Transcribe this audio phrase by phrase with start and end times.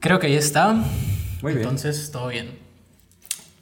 [0.00, 0.72] Creo que ahí está.
[1.42, 1.58] Muy bien.
[1.58, 2.58] Entonces, todo bien.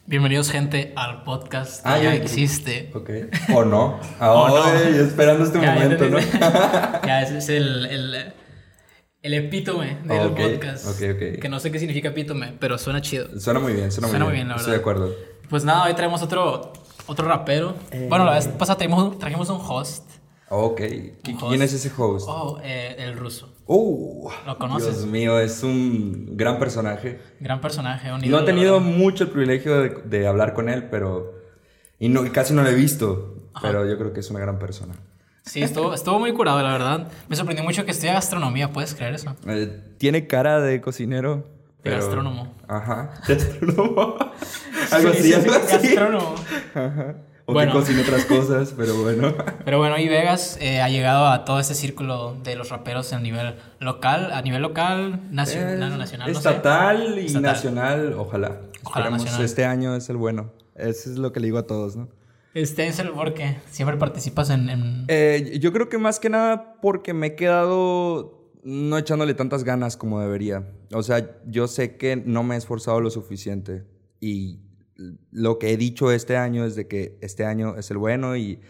[0.06, 1.80] Bienvenidos, gente, al podcast.
[1.84, 2.14] Ah, que ya.
[2.14, 2.90] ya existe.
[2.94, 3.10] Ok.
[3.54, 3.98] O no.
[4.20, 4.62] O no.
[4.62, 6.18] Ay, esperando este Ya, ya momento, ¿no?
[7.06, 8.32] ya, ese es el, el,
[9.22, 10.86] el epítome del Ok, podcast.
[10.86, 11.40] ok, ok.
[11.40, 13.40] Que no sé qué significa epítome, pero suena chido.
[13.40, 14.48] Suena muy bien, suena, Suena muy muy bien, bien.
[14.48, 14.92] la Estoy de verdad.
[15.08, 15.36] acuerdo.
[15.48, 16.72] Pues nada, hoy traemos otro,
[17.06, 17.74] otro rapero.
[17.90, 18.06] Eh.
[18.08, 20.04] Bueno, la vez pasada trajimos, trajimos un host.
[20.48, 20.80] Ok.
[21.28, 22.26] Un ¿Quién es ese host?
[22.28, 23.52] Oh, eh, el ruso.
[23.66, 24.98] Uh, ¿Lo conoces?
[24.98, 27.20] Dios mío, es un gran personaje.
[27.40, 28.12] Gran personaje.
[28.12, 31.34] un No he tenido mucho el privilegio de, de hablar con él, pero...
[31.98, 34.94] Y no, casi no lo he visto, pero yo creo que es una gran persona.
[35.42, 37.08] Sí, estuvo, estuvo muy curado, la verdad.
[37.28, 39.34] Me sorprendió mucho que estudia gastronomía, ¿puedes creer eso?
[39.46, 41.36] Eh, tiene cara de cocinero.
[41.36, 42.52] De pero- gastrónomo.
[42.68, 44.16] Ajá, de gastrónomo.
[44.92, 45.86] algo Sí, así, sí, algo sí, así.
[45.88, 46.34] Gastrónomo.
[46.74, 47.16] Ajá.
[47.48, 47.72] O Bueno.
[47.72, 49.32] que cocina otras cosas, pero bueno.
[49.64, 53.20] Pero bueno, y Vegas eh, ha llegado a todo este círculo de los raperos a
[53.20, 56.48] nivel local, a nivel local, nacional, Eh, nacional, no sé.
[56.48, 57.42] estatal y Estatal.
[57.42, 58.60] nacional, ojalá.
[58.82, 59.44] Ojalá Esperemos, nacional.
[59.44, 60.50] este año es el bueno.
[60.74, 62.08] Eso es lo que le digo a todos, ¿no?
[62.52, 64.68] Este es el porque siempre participas en...
[64.68, 69.62] en- Eh, yo creo que más que nada porque me he quedado no echándole tantas
[69.62, 70.66] ganas como debería.
[70.92, 73.84] O sea, yo sé que no me he esforzado lo suficiente
[74.20, 74.58] y
[75.30, 78.60] lo que he dicho este año es de que este año es el bueno y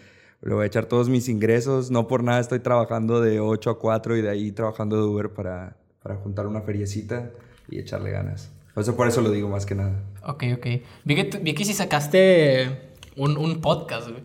[0.43, 1.91] le voy a echar todos mis ingresos.
[1.91, 5.31] No por nada estoy trabajando de 8 a 4 y de ahí trabajando de Uber
[5.31, 7.31] para, para juntar una feriecita
[7.69, 8.51] y echarle ganas.
[8.75, 10.03] O sea, por eso lo digo más que nada.
[10.23, 10.67] Ok, ok.
[11.05, 14.23] Vi que, vi que si sacaste un, un podcast, güey.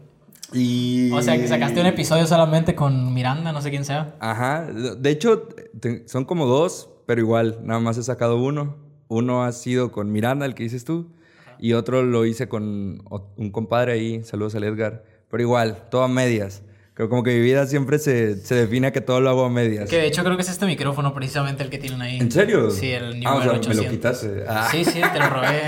[0.53, 1.11] Y...
[1.13, 4.15] O sea, que sacaste un episodio solamente con Miranda, no sé quién sea.
[4.19, 5.47] Ajá, de hecho
[6.05, 8.75] son como dos, pero igual, nada más he sacado uno.
[9.07, 11.09] Uno ha sido con Miranda, el que dices tú,
[11.61, 13.03] y otro lo hice con
[13.37, 16.63] un compadre ahí, saludos al Edgar, pero igual, todo a medias.
[16.93, 19.49] Creo como que mi vida siempre se, se define a que todo lo hago a
[19.49, 19.89] medias.
[19.89, 22.17] Que de hecho creo que es este micrófono precisamente el que tienen ahí.
[22.19, 22.69] ¿En serio?
[22.69, 23.87] Sí, el Ah, o sea, número me lo 800.
[23.91, 24.43] quitaste.
[24.47, 25.61] Ah, Sí, sí, te lo robé.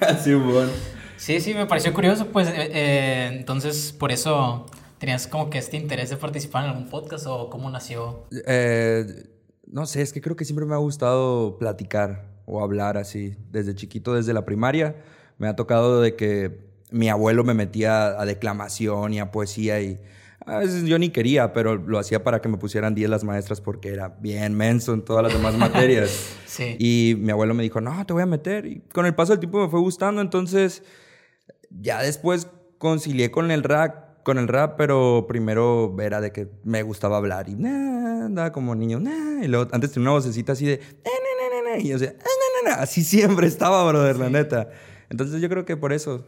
[0.00, 0.70] así, bueno.
[1.16, 4.66] Sí, sí, me pareció curioso, pues eh, eh, entonces por eso
[4.98, 8.24] tenías como que este interés de participar en algún podcast o cómo nació.
[8.46, 9.04] Eh,
[9.66, 13.36] no sé, es que creo que siempre me ha gustado platicar o hablar así.
[13.50, 14.96] Desde chiquito, desde la primaria,
[15.38, 20.00] me ha tocado de que mi abuelo me metía a declamación y a poesía y
[20.46, 23.60] a veces yo ni quería, pero lo hacía para que me pusieran 10 las maestras
[23.60, 26.10] porque era bien menso en todas las demás materias.
[26.46, 26.76] Sí.
[26.78, 28.64] Y mi abuelo me dijo, no, te voy a meter.
[28.64, 30.82] Y con el paso del tiempo me fue gustando, entonces
[31.70, 32.48] ya después
[32.78, 37.48] concilié con el rap, con el rap, pero primero era de que me gustaba hablar
[37.50, 41.10] y nah, andaba como niño, nah, y luego antes tenía una vocecita así de, "Eh,
[41.78, 42.24] na, na, na, na", y yo decía, "Ah,
[42.64, 44.70] na, na, na", así siempre estaba, brother, la neta.
[45.10, 46.26] Entonces yo creo que por eso,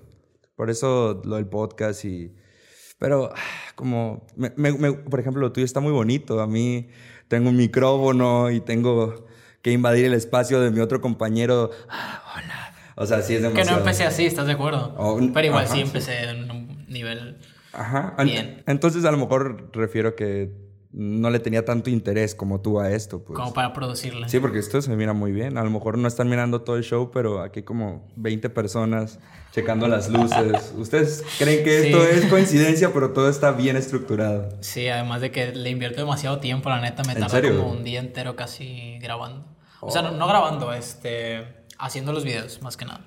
[0.57, 2.35] por eso lo del podcast y...
[2.99, 3.33] Pero,
[3.77, 6.41] como, me- me- me- por ejemplo, lo tuyo está muy bonito.
[6.41, 6.89] A mí
[7.29, 9.27] tengo un micrófono y tengo
[9.63, 11.71] que invadir el espacio de mi otro compañero.
[11.89, 12.75] Ah, hola.
[12.97, 13.73] O sea, sí es Que demasiado.
[13.73, 14.95] no empecé así, ¿estás de acuerdo?
[14.99, 15.87] Oh, Pero igual ajá, sí sí.
[15.87, 17.39] empecé en un nivel...
[17.73, 18.17] Ajá.
[18.23, 18.63] Bien.
[18.67, 20.51] Entonces, a lo mejor refiero que
[20.93, 23.37] no le tenía tanto interés como tú a esto, pues.
[23.37, 24.29] como para producirle.
[24.29, 25.57] Sí, porque esto se mira muy bien.
[25.57, 29.21] A lo mejor no están mirando todo el show, pero aquí como 20 personas
[29.53, 30.75] checando las luces.
[30.77, 32.09] Ustedes creen que esto Sí.
[32.19, 34.49] es coincidencia, pero todo está bien estructurado.
[34.61, 37.57] Sí, además de que le invierto demasiado tiempo, la neta, me ¿En tarda serio?
[37.59, 39.45] como un día entero casi grabando.
[39.81, 41.47] O sea, no, no grabando, este,
[41.79, 43.05] haciendo los videos, más que nada.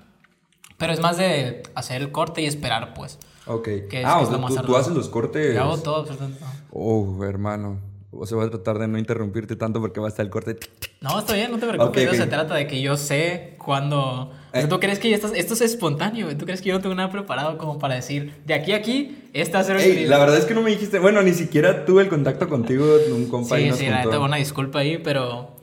[0.78, 3.18] Pero es más de hacer el corte y esperar, pues.
[3.46, 3.64] Ok.
[3.64, 5.54] Que es- ah, que o es sea, tú, tú haces los cortes.
[5.54, 6.48] Yo hago todo, absolutamente todo.
[6.72, 7.78] Oh, hermano.
[8.16, 10.56] O sea, voy a tratar de no interrumpirte tanto porque va a estar el corte.
[11.00, 11.88] No, está bien, no te preocupes.
[11.88, 12.16] Ok, eso ok.
[12.16, 13.98] se trata de que yo sé cuándo.
[14.00, 14.66] O sea, Eh.
[14.68, 16.34] ¿Tú crees que estás- esto es espontáneo?
[16.36, 19.18] ¿Tú crees que yo no tengo nada preparado como para decir de aquí a aquí,
[19.32, 21.00] esta el Ey, la verdad es que no me dijiste.
[21.00, 22.84] Bueno, ni siquiera tuve el contacto contigo.
[23.12, 24.10] Un compa ahí Sí, nos sí, la juntó.
[24.12, 25.53] neta, una disculpa ahí, pero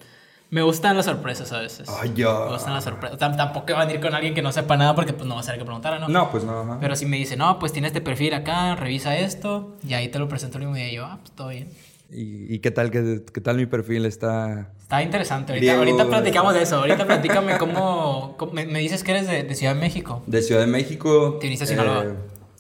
[0.51, 1.89] me gustan las sorpresas a veces.
[1.89, 2.28] Ay, ya.
[2.45, 3.17] Me gustan las sorpresas.
[3.17, 5.41] Tam- tampoco van a ir con alguien que no sepa nada porque pues no va
[5.41, 6.07] a ser que preguntara, ¿no?
[6.09, 6.59] No, pues no.
[6.62, 6.78] Ajá.
[6.79, 10.19] Pero si me dice, no, pues tiene este perfil acá, revisa esto, y ahí te
[10.19, 10.92] lo presento el mismo día.
[10.92, 11.69] Y yo, ah, pues todo bien.
[12.13, 14.68] ¿Y, y qué tal qué, qué tal mi perfil está?
[14.81, 15.53] Está interesante.
[15.53, 16.75] Ahorita, Diego, ahorita platicamos de eso.
[16.80, 18.36] Ahorita platícame cómo.
[18.38, 20.21] cómo- me, me dices que eres de, de Ciudad de México.
[20.27, 21.38] De Ciudad de México.
[21.39, 22.06] ¿Te viniste a Sinaloa?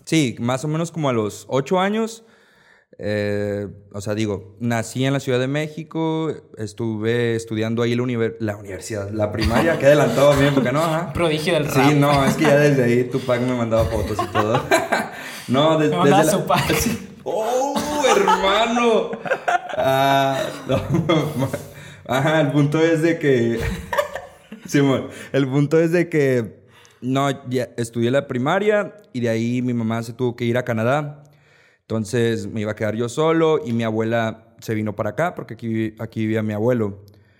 [0.05, 2.23] sí, más o menos como a los ocho años.
[3.03, 8.55] Eh, o sea, digo, nací en la Ciudad de México, estuve estudiando ahí la, la
[8.57, 10.83] universidad, la primaria, que adelantado mi época, ¿no?
[10.83, 11.11] Ajá.
[11.11, 11.89] Prodigio del rap.
[11.89, 14.61] Sí, no, es que ya desde ahí Tupac me mandaba fotos y todo.
[15.47, 16.75] no, des- Me mandaba desde su pack.
[17.23, 17.73] ¡Oh,
[18.15, 19.11] hermano!
[19.77, 21.49] Ah, no,
[22.05, 23.59] Ajá, el punto es de que...
[24.67, 26.61] Simón, el punto es de que
[27.01, 30.63] No, ya estudié la primaria y de ahí mi mamá se tuvo que ir a
[30.65, 31.23] Canadá.
[31.91, 35.55] Entonces me iba a quedar yo solo y mi abuela se vino para acá porque
[35.55, 36.99] aquí, aquí vivía mi abuelo.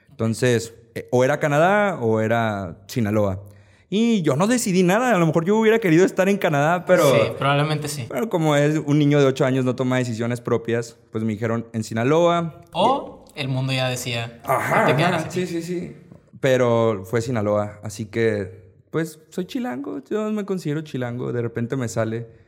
[0.10, 3.44] Entonces, eh, o era Canadá o era Sinaloa.
[3.90, 5.16] Y yo no decidí nada.
[5.16, 7.10] A lo mejor yo hubiera querido estar en Canadá, pero...
[7.14, 8.08] Sí, probablemente sí.
[8.10, 11.66] Pero como es un niño de 8 años, no toma decisiones propias, pues me dijeron
[11.72, 12.60] en Sinaloa.
[12.74, 15.96] O el mundo ya decía, Ajá, te ajá, sí, sí, sí.
[16.42, 20.02] Pero fue Sinaloa, así que, pues, soy chilango.
[20.10, 21.32] Yo me considero chilango.
[21.32, 22.41] De repente me sale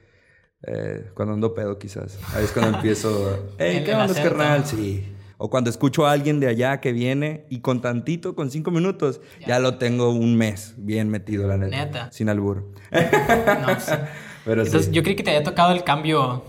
[0.65, 2.17] eh, cuando ando pedo, quizás.
[2.35, 3.47] Ahí es cuando empiezo.
[3.57, 4.65] El- ¿qué onda, carnal?
[4.65, 5.05] Sí.
[5.37, 9.19] O cuando escucho a alguien de allá que viene y con tantito, con cinco minutos,
[9.45, 11.85] ya, lo tengo un mes bien metido, la neta.
[11.85, 12.11] Neta.
[12.11, 12.63] Sin albur.
[12.91, 13.91] No, sí.
[14.45, 14.91] Pero Entonces, sí.
[14.91, 16.43] yo creí que te había tocado el cambio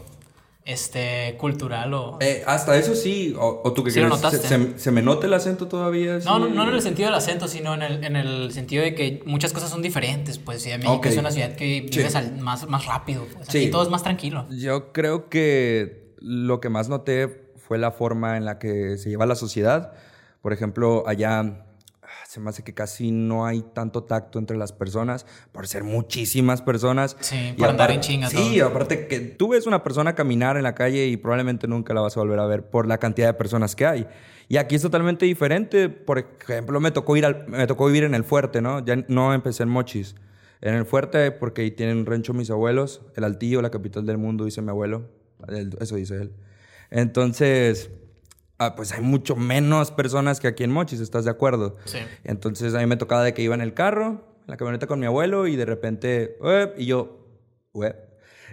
[0.64, 2.16] este, cultural o...
[2.20, 3.34] Eh, hasta eso sí.
[3.38, 4.48] O, o tú que Sí crees, ¿Se, notaste.
[4.48, 6.18] se, se me nota el acento todavía?
[6.24, 8.94] No, no, no en el sentido del acento, sino en el, en el sentido de
[8.94, 10.38] que muchas cosas son diferentes.
[10.38, 11.98] Pues Ciudad de México es una ciudad que Sí.
[11.98, 13.26] vives al- más, más rápido.
[13.34, 13.48] Pues.
[13.48, 13.58] Sí.
[13.58, 14.46] Aquí todo es más tranquilo.
[14.50, 19.26] Yo creo que lo que más noté fue la forma en la que se lleva
[19.26, 19.92] la sociedad.
[20.40, 21.66] Por ejemplo, allá
[22.34, 26.62] se me hace que casi no hay tanto tacto entre las personas, por ser muchísimas
[26.62, 27.16] personas.
[27.20, 28.72] Sí, Y por andar en chinga Sí, todos.
[28.72, 32.16] aparte que tú ves una persona caminar en la calle y probablemente nunca la vas
[32.16, 34.08] a volver a ver por la cantidad de personas que hay.
[34.48, 35.88] Y aquí es totalmente diferente.
[35.88, 38.84] Por ejemplo, me tocó, ir al- me tocó vivir en el fuerte, ¿no?
[38.84, 40.16] Ya no empecé en Mochis.
[40.60, 43.02] En el fuerte, porque ahí tienen un rancho mis abuelos.
[43.14, 45.08] El Altillo, la capital del mundo, dice mi abuelo.
[45.80, 46.32] Eso dice él.
[46.90, 47.90] Entonces,
[48.64, 51.76] ah, pues hay mucho menos personas que aquí en Mochis, ¿estás de acuerdo?
[51.84, 51.98] Sí.
[52.24, 54.98] Entonces a mí me tocaba de que iba en el carro, en la camioneta con
[55.00, 57.18] mi abuelo y de repente, "Uep", y yo,
[57.72, 57.96] "Uep".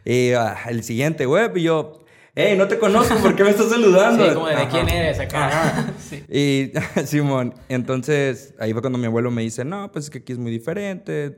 [0.06, 2.00] Y ah, el siguiente, "Uep", y yo,
[2.36, 4.26] hey, no te conozco, ¿por qué me estás saludando?
[4.28, 5.94] Sí, como de, ¿de quién eres acá?
[6.10, 6.24] sí.
[6.30, 6.72] Y
[7.06, 10.40] Simón, entonces ahí fue cuando mi abuelo me dice, no, pues es que aquí es
[10.40, 11.38] muy diferente,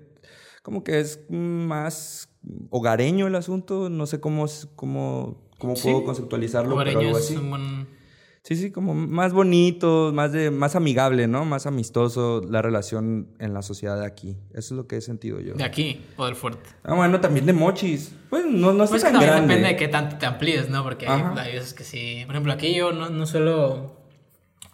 [0.62, 2.30] como que es más
[2.70, 5.84] hogareño el asunto, no sé cómo, es- cómo, cómo Sí.
[5.90, 7.36] puedo conceptualizarlo, pero Hogareño algo es así.
[7.38, 8.03] un buen...
[8.44, 11.46] Sí, sí, como más bonito, más, de, más amigable, ¿no?
[11.46, 14.36] Más amistoso la relación en la sociedad de aquí.
[14.54, 15.54] Eso es lo que he sentido yo.
[15.54, 16.70] De aquí o del fuerte.
[16.84, 18.14] Ah, bueno, también de Mochis.
[18.30, 19.48] Pues no, no Pues tan también grande.
[19.48, 20.84] depende de qué tanto te amplíes, ¿no?
[20.84, 22.24] Porque hay, hay veces que sí.
[22.26, 23.96] Por ejemplo, aquí yo no, no suelo.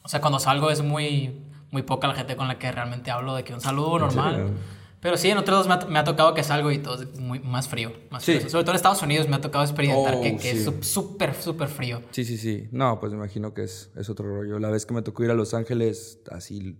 [0.01, 1.39] O sea, cuando salgo es muy,
[1.69, 4.35] muy poca la gente con la que realmente hablo, de que un saludo normal.
[4.35, 4.51] serio?
[5.01, 7.39] Pero sí, en otros me ha, me ha tocado que salgo y todo es muy,
[7.39, 7.93] más frío.
[8.09, 8.35] Más Sí.
[8.35, 8.49] frío.
[8.49, 10.65] Sobre todo en Estados Unidos me ha tocado experimentar Oh, que, que es sí.
[10.69, 12.01] sup- súper, súper frío.
[12.11, 12.67] Sí, sí, sí.
[12.71, 14.59] No, pues me imagino que es, es otro rollo.
[14.59, 16.77] La vez que me tocó ir a Los Ángeles, así...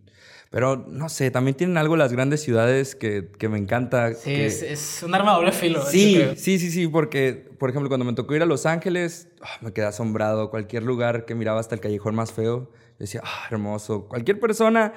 [0.52, 4.14] Pero no sé, también tienen algo las grandes ciudades que, que me encanta.
[4.16, 5.86] Sí, que- es, es un arma doble filo.
[5.86, 6.36] Sí, creo.
[6.36, 9.72] sí, sí, sí, porque, por ejemplo, cuando me tocó ir a Los Ángeles, ah, me
[9.74, 10.50] quedé asombrado.
[10.50, 14.08] Cualquier lugar que miraba hasta el callejón más feo, decía, ah, hermoso.
[14.08, 14.92] Cualquier persona,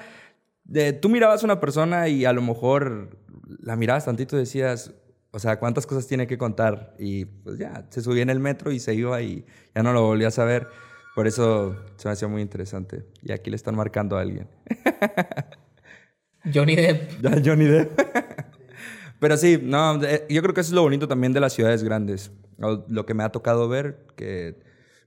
[0.63, 3.17] de, tú mirabas a una persona y a lo mejor
[3.59, 4.93] la mirabas tantito y decías,
[5.31, 6.93] o sea, cuántas cosas tiene que contar.
[6.99, 10.03] Y pues ya, se subía en el metro y se iba y ya no lo
[10.03, 10.67] volvías a ver.
[11.15, 13.05] Por eso se me hacía muy interesante.
[13.21, 14.47] Y aquí le están marcando a alguien.
[16.53, 17.21] Johnny Depp.
[17.21, 17.99] Ya, Johnny Depp.
[19.19, 22.31] Pero sí, no, yo creo que eso es lo bonito también de las ciudades grandes.
[22.57, 24.59] Lo que me ha tocado ver, que,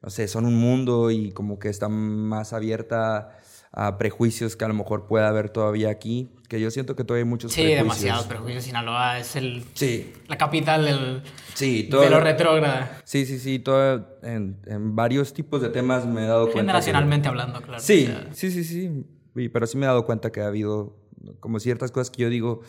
[0.02, 3.38] no sé, son un mundo y como que está más abierta
[3.72, 6.30] a prejuicios que a lo mejor pueda haber todavía aquí.
[6.48, 7.84] Que yo siento que todavía hay muchos Sí, prejuicios.
[7.84, 8.64] demasiados prejuicios.
[8.64, 11.22] Sinaloa es el, Sí, la capital del,
[11.54, 12.02] sí, todo.
[12.02, 13.00] de lo retrógrada.
[13.04, 16.54] Sí, sí, sí, todo en, en varios tipos de temas me he dado cuenta.
[16.54, 17.80] que- Generacionalmente hablando, claro.
[17.82, 19.04] Sí, O sea, sí, sí, sí.
[19.52, 20.96] Pero sí me he dado cuenta que ha habido
[21.40, 22.60] como ciertas cosas que yo digo,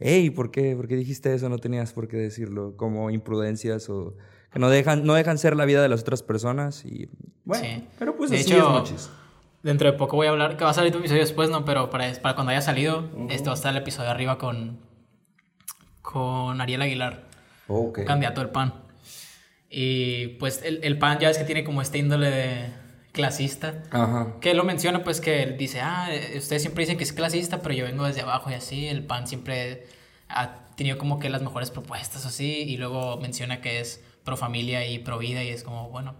[0.00, 1.48] hey, ¿por qué, ¿por qué dijiste eso?
[1.50, 2.74] No tenías por qué decirlo.
[2.76, 4.16] Como imprudencias o
[4.50, 6.84] que no dejan, no dejan ser la vida de las otras personas.
[6.86, 7.10] Y
[7.44, 7.84] bueno, Sí.
[7.98, 9.10] pero pues De así hecho, es noches.
[9.62, 11.64] Dentro de poco voy a hablar, que va a salir tu episodio después, ¿no?
[11.64, 14.78] Pero para, para cuando haya salido, este va a estar el episodio arriba con,
[16.02, 17.24] con Ariel Aguilar,
[17.66, 17.98] Ok.
[17.98, 18.74] un candidato del PAN.
[19.70, 22.66] Y pues el, el PAN ya es que tiene como este índole de
[23.12, 23.82] clasista.
[23.90, 24.36] Ajá.
[24.40, 27.60] Que lo menciona, pues que él dice, ah, eh, ustedes siempre dicen que es clasista,
[27.60, 28.86] pero yo vengo desde abajo y así.
[28.86, 29.86] El PAN siempre
[30.28, 32.62] ha tenido como que las mejores propuestas así.
[32.62, 36.14] Y luego menciona que es pro familia y pro vida y es como, bueno,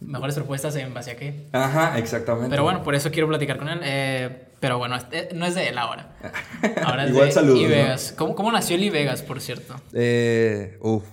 [0.00, 1.48] mejores propuestas en base a qué.
[1.52, 2.50] Ajá, exactamente.
[2.50, 3.80] Pero bueno, por eso quiero platicar con él.
[3.82, 6.16] eh, pero bueno, este- no es de él ahora.
[6.84, 8.14] Ahora es Igual de saludos.
[8.16, 9.74] ¿Cómo, ¿Cómo nació el por cierto?
[9.94, 11.04] Eh, uf,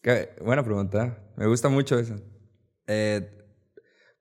[0.00, 1.18] qué buena pregunta.
[1.36, 2.14] Me gusta mucho eso.
[2.86, 3.28] Eh,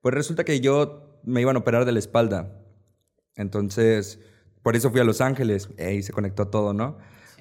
[0.01, 2.59] pues resulta que yo me iban a operar de la espalda.
[3.35, 4.19] Entonces,
[4.63, 5.69] por eso fui a Los Ángeles.
[5.77, 6.97] Y se conectó todo, ¿no?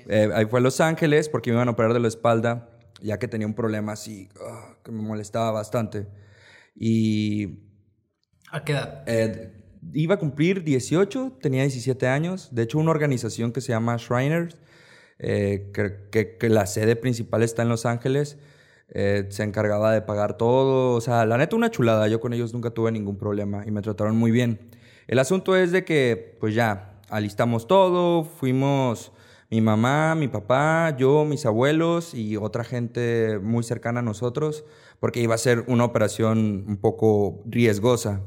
[0.08, 2.68] Eh, ahí fue a Los Ángeles porque me iban a operar de la espalda,
[3.00, 6.06] ya que tenía un problema así ah, que me molestaba bastante.
[6.74, 7.60] Y
[8.50, 9.04] ¿A qué edad?
[9.06, 9.52] eh,
[9.92, 12.54] iba a cumplir 18, tenía 17 años.
[12.54, 14.56] De hecho, una organización que se llama Shriners
[15.18, 18.38] eh, que, que, la sede principal está en Los Ángeles.
[18.88, 20.94] Eh, se encargaba de pagar todo.
[20.96, 22.08] O sea, la neta, una chulada.
[22.08, 24.70] Yo con ellos nunca tuve ningún problema y me trataron muy bien.
[25.06, 29.12] El asunto es de que, pues ya, alistamos todo, fuimos
[29.50, 34.64] mi mamá, mi papá, yo, mis abuelos y otra gente muy cercana a nosotros,
[35.04, 38.22] porque iba a ser una operación un poco riesgosa.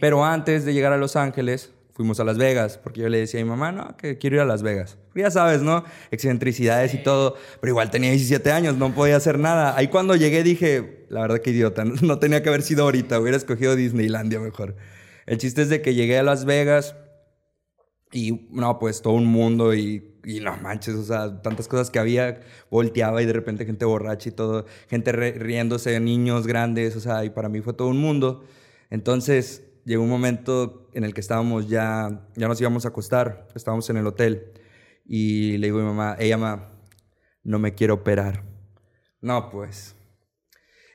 [0.00, 3.38] Pero antes de llegar a Los Ángeles, fuimos a Las Vegas, porque yo le decía
[3.38, 4.96] a mi mamá, no, que quiero ir a Las Vegas.
[5.14, 5.84] Ya sabes, ¿no?
[6.10, 9.76] Excentricidades y todo, pero igual tenía 17 años, no podía hacer nada.
[9.76, 13.36] Ahí cuando llegué dije, la verdad que idiota, no tenía que haber sido ahorita, hubiera
[13.36, 14.74] escogido Disneylandia mejor.
[15.26, 16.96] El chiste es de que llegué a Las Vegas
[18.10, 22.00] y, no, pues todo un mundo y, y no manches, o sea, tantas cosas que
[22.00, 27.24] había, volteaba y de repente gente borracha y todo, gente riéndose, niños grandes, o sea,
[27.24, 28.44] y para mí fue todo un mundo.
[28.90, 33.88] Entonces, llegó un momento en el que estábamos ya, ya nos íbamos a acostar, estábamos
[33.88, 34.52] en el hotel
[35.04, 36.72] y le digo a mi mamá, ella mamá,
[37.44, 38.42] no me quiero operar.
[39.20, 39.94] No, pues.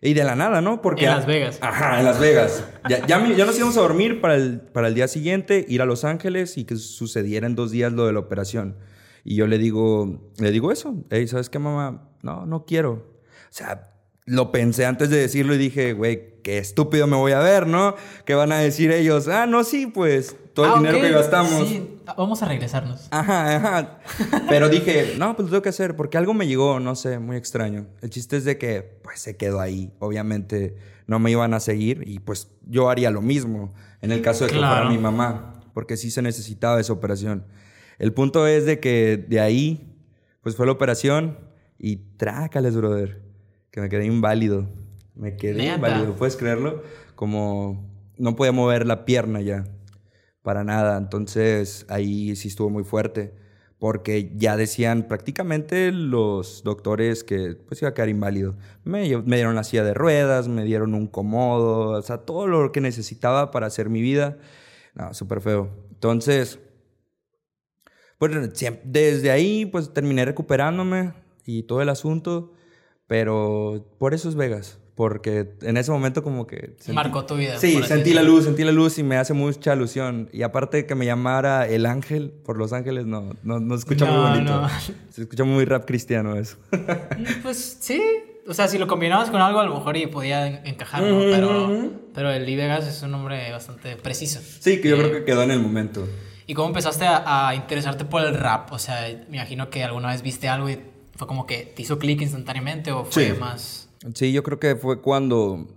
[0.02, 0.82] Y de la nada, ¿no?
[0.82, 1.06] Porque...
[1.06, 1.58] En Las Vegas.
[1.62, 2.66] Ajá, en Las Vegas.
[2.90, 6.04] Ya, ya, nos íbamos a dormir para el, para el día siguiente, ir a Los
[6.04, 8.76] Ángeles y que sucediera en dos días lo de la operación.
[9.24, 10.96] Y yo le digo, le digo eso.
[11.10, 12.10] Hey, ¿sabes qué, mamá?
[12.22, 12.92] No, no quiero.
[12.94, 13.92] O sea,
[14.26, 17.96] lo pensé antes de decirlo y dije, güey, qué estúpido me voy a ver, ¿no?
[18.26, 19.28] ¿Qué van a decir ellos?
[19.28, 21.68] Ah, no, sí, pues todo el ah, dinero que gastamos.
[21.68, 23.08] Sí, vamos a regresarnos.
[23.12, 24.00] Ajá, ajá.
[24.50, 27.38] Pero dije, no, pues lo tengo que hacer porque algo me llegó, no sé, muy
[27.38, 27.88] extraño.
[28.02, 29.92] El chiste es de que, pues se quedó ahí.
[30.00, 34.46] Obviamente no me iban a seguir y pues yo haría lo mismo en el caso
[34.46, 37.46] de que fuera mi mamá, porque sí se necesitaba esa operación.
[38.00, 39.96] El punto es de que de ahí,
[40.42, 41.38] pues fue la operación
[41.78, 43.32] y trácales, brother
[43.72, 44.68] que me quedé inválido.
[45.16, 46.84] Me quedé inválido, ¿puedes creerlo?
[47.16, 49.66] Como no podía mover la pierna ya,
[50.42, 50.98] para nada.
[50.98, 53.34] Entonces ahí sí estuvo muy fuerte,
[53.80, 58.56] porque ya decían prácticamente los doctores que pues iba a quedar inválido.
[58.84, 62.72] Me, me dieron la silla de ruedas, me dieron un comodo, o sea, todo lo
[62.72, 64.38] que necesitaba para hacer mi vida.
[64.94, 65.70] No, súper feo.
[65.92, 66.60] Entonces,
[68.22, 68.32] pues
[68.84, 71.14] desde ahí pues terminé recuperándome
[71.44, 72.54] y todo el asunto.
[73.08, 74.78] Pero por eso es Vegas.
[74.94, 76.76] Porque en ese momento como que...
[76.94, 77.58] Marcó tu vida.
[77.58, 80.30] Sí, sentí la luz, sentí la luz y me hace mucha alusión.
[80.32, 84.06] Y aparte que me llamara El Ángel por Los Ángeles, no, no, no se escucha
[84.06, 84.68] muy bonito.
[85.10, 86.58] Se escucha muy rap cristiano eso.
[87.42, 88.00] pues sí.
[88.48, 91.22] O sea, si lo combinabas con algo, a lo mejor y podía encajar, ¿no?
[91.22, 94.42] Pero, pero el Vegas es un nombre bastante preciso.
[94.60, 96.08] Sí, que yo creo que quedó en el momento.
[96.48, 98.72] ¿Y cómo empezaste a, a interesarte por el rap?
[98.72, 100.80] O sea, me imagino que alguna vez viste algo y
[101.22, 103.90] ¿Fue como que te hizo clic instantáneamente o fue más...?
[104.16, 105.68] Sí, yo creo que fue cuando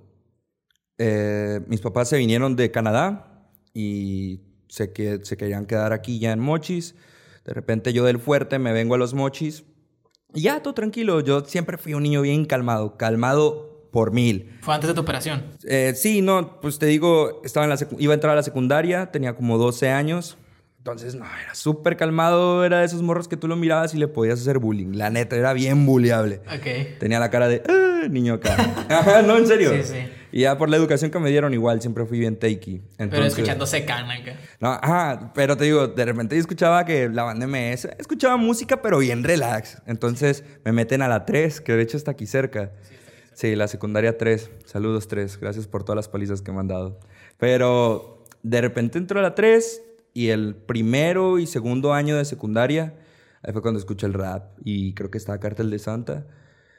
[0.96, 6.32] eh, mis papás se vinieron de Canadá y se, que, se querían quedar aquí ya
[6.32, 6.94] en Mochis.
[7.44, 9.64] De repente yo del fuerte me vengo a los Mochis
[10.32, 11.20] y ya, todo tranquilo.
[11.20, 14.50] Yo siempre fui un niño bien calmado, calmado por mil.
[14.62, 15.44] ¿Fue antes de tu operación?
[15.64, 19.12] Eh, sí, no, pues te digo, estaba en la iba a entrar a la secundaria,
[19.12, 20.38] tenía como 12 años.
[20.84, 24.06] Entonces, no, era súper calmado, era de esos morros que tú lo mirabas y le
[24.06, 24.92] podías hacer bullying.
[24.92, 26.42] La neta, era bien bulleable.
[26.54, 26.98] Ok.
[26.98, 28.54] Tenía la cara de, ah, niño acá.
[28.90, 29.70] Ajá, no, en serio.
[29.70, 30.12] Sí, sí.
[30.30, 32.82] Y ya por la educación que me dieron, igual, siempre fui bien takey.
[32.98, 34.14] Entonces, pero escuchándose cana,
[34.60, 38.82] No, ajá, pero te digo, de repente yo escuchaba que la banda MS, escuchaba música,
[38.82, 39.80] pero bien relax.
[39.86, 42.72] Entonces, me meten a la 3, que de hecho está aquí cerca.
[43.32, 44.50] Sí, la secundaria 3.
[44.66, 45.40] Saludos 3.
[45.40, 47.00] Gracias por todas las palizas que me han dado.
[47.38, 49.80] Pero de repente entro a la 3
[50.14, 52.94] y el primero y segundo año de secundaria,
[53.42, 56.24] ahí fue cuando escuché el rap y creo que estaba Cartel de Santa.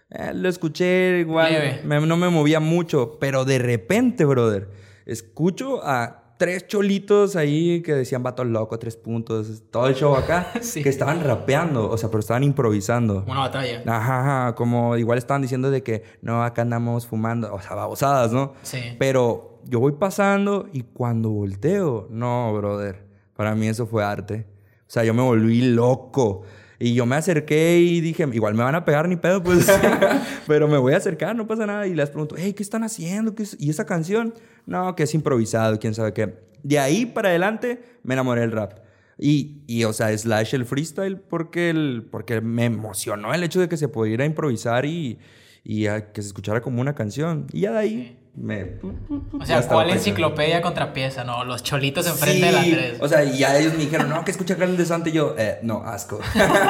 [0.09, 4.69] Eh, lo escuché igual, no me movía mucho, pero de repente, brother,
[5.05, 10.47] escucho a tres cholitos ahí que decían vato loco, tres puntos, todo el show acá,
[10.73, 13.25] que estaban rapeando, o sea, pero estaban improvisando.
[13.27, 13.83] Una batalla.
[13.85, 18.53] Ajá, como igual estaban diciendo de que no, acá andamos fumando, o sea, babosadas, ¿no?
[18.61, 18.79] Sí.
[18.97, 24.45] Pero yo voy pasando y cuando volteo, no, brother para mí eso fue arte.
[24.81, 26.43] O sea, yo me volví loco.
[26.77, 29.67] Y yo me acerqué y dije, igual me van a pegar ni pedo, pues.
[30.47, 31.87] Pero me voy a acercar, no pasa nada.
[31.87, 33.35] Y les pregunto, hey, ¿qué están haciendo?
[33.35, 34.33] ¿Qué ¿Y esa canción?
[34.65, 36.35] No, que es improvisado, quién sabe qué.
[36.63, 38.79] De ahí para adelante me enamoré del rap.
[39.17, 43.69] Y, y, o sea, slash el freestyle porque, el, porque me emocionó el hecho de
[43.69, 45.19] que se pudiera improvisar y,
[45.63, 47.47] y que se escuchara como una canción.
[47.53, 48.79] Y ya de ahí me...
[49.39, 51.23] O sea, ¿cuál enciclopedia contra pieza?
[51.23, 52.97] No, los cholitos enfrente de la 3.
[53.01, 55.35] O sea, y ya ellos me dijeron, no, que escucha Carlos de Santa y yo,
[55.37, 56.19] eh, no, asco.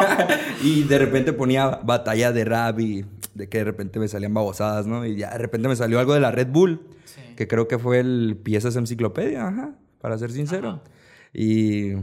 [0.63, 4.85] y de repente ponía batalla de rap y de que de repente me salían babosadas,
[4.85, 5.05] ¿no?
[5.05, 6.87] Y ya de repente me salió algo de la Red Bull,
[7.35, 10.81] que creo que fue el piezas enciclopedia, ajá, para ser sincero.
[11.33, 11.93] Y,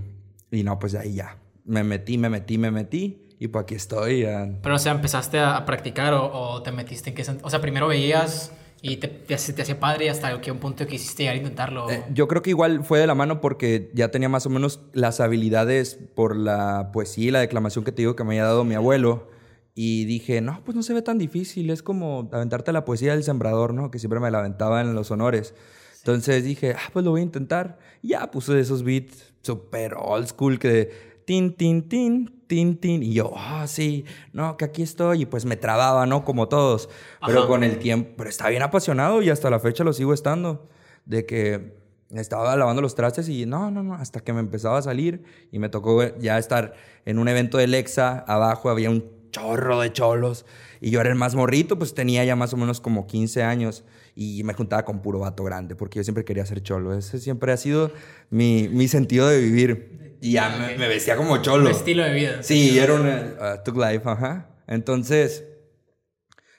[0.51, 1.39] y no, pues ahí ya.
[1.65, 4.23] Me metí, me metí, me metí y pues aquí estoy.
[4.23, 4.49] ya.
[4.61, 7.87] Pero, o sea, empezaste a, practicar o, o te metiste en qué O sea, primero
[7.87, 8.53] veías
[8.83, 11.89] y te, te, hacía- te padre hasta que un punto quisiste llegar a intentarlo.
[11.89, 14.81] Eh, yo creo que igual fue de la mano porque ya tenía más o menos
[14.93, 18.65] las habilidades por la poesía y la declamación que te digo que me había dado
[18.65, 19.31] mi abuelo.
[19.75, 21.71] Y dije, no, pues no se ve tan difícil.
[21.71, 23.91] Es como aventarte la poesía del sembrador, ¿no?
[23.91, 25.55] Que siempre me la aventaba en los honores.
[25.99, 27.79] Entonces dije, ah, pues lo voy a intentar.
[28.03, 30.91] Y ya puse esos beats super old school que
[31.25, 33.03] tin, tin, tin, tin, tin.
[33.03, 34.05] Y yo, ah, sí,
[34.35, 35.23] no, que aquí estoy.
[35.23, 36.23] Y pues me trababa, ¿no?
[36.23, 36.91] Como todos.
[37.25, 37.49] Pero Ajá.
[37.49, 40.69] con el tiempo, pero estaba bien apasionado y hasta la fecha lo sigo estando.
[41.07, 41.73] De que
[42.11, 45.59] estaba lavando los trastes y no, no, no, hasta que me empezaba a salir y
[45.59, 46.75] me tocó ya estar
[47.07, 50.45] en un evento de Lexa, abajo había un chorro de cholos
[50.83, 53.83] y yo era el más morrito, pues tenía ya más o menos como 15 años
[54.15, 57.51] y me juntaba con puro vato grande porque yo siempre quería ser cholo, ese siempre
[57.51, 57.91] ha sido
[58.29, 60.79] mi, mi sentido de vivir y ya me, Ok.
[60.79, 61.69] me vestía como Un cholo.
[61.69, 62.43] estilo de vida.
[62.43, 64.49] Sí, era un uh, Tug Life, ajá.
[64.67, 65.45] Entonces,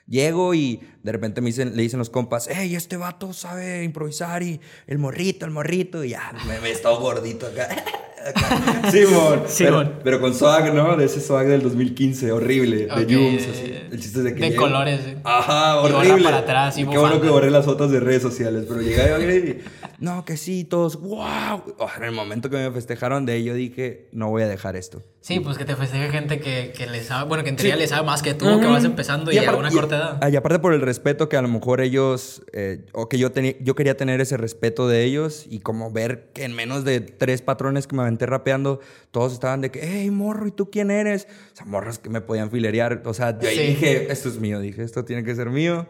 [0.06, 4.42] llego y de repente me dicen, le dicen los compas, hey, este vato sabe improvisar
[4.42, 7.68] y el morrito, el morrito, y ya, me, me estaba gordito acá.
[8.26, 8.90] acá.
[8.90, 9.42] Simón.
[9.48, 9.84] Simón.
[9.92, 10.96] Pero, pero con swag, ¿no?
[10.96, 13.74] De ese swag del 2015, horrible, Ok, de Jums, de- así.
[13.92, 15.14] El chiste es de que de llego- colores, sí.
[15.24, 16.24] Ajá, Y horrible.
[16.24, 19.20] para atrás y Qué bueno que borré las fotos de redes sociales, pero llegué yo
[19.20, 19.62] y
[20.04, 21.62] no, que sí, todos, wow.
[21.78, 25.02] Oh, en el momento que me festejaron de ello dije, no voy a dejar esto.
[25.20, 27.86] Sí, pues que te festeje gente que, que le sabe, bueno, que en teoría le
[27.88, 30.30] sabe más que tú, que vas empezando y, a aparte- una y- corta edad.
[30.30, 33.54] Y, aparte por el respeto que a lo mejor ellos, eh, o que yo, tenía
[33.60, 37.40] yo quería tener ese respeto de ellos y como ver que en menos de tres
[37.42, 38.80] patrones que me aventé rapeando,
[39.10, 41.26] todos estaban de que, hey, morro, ¿y tú quién eres?
[41.54, 43.02] O sea, morros que me podían filerear.
[43.06, 43.58] O sea, yo Sí.
[43.58, 45.86] dije, esto es mío, dije, esto tiene que ser mío.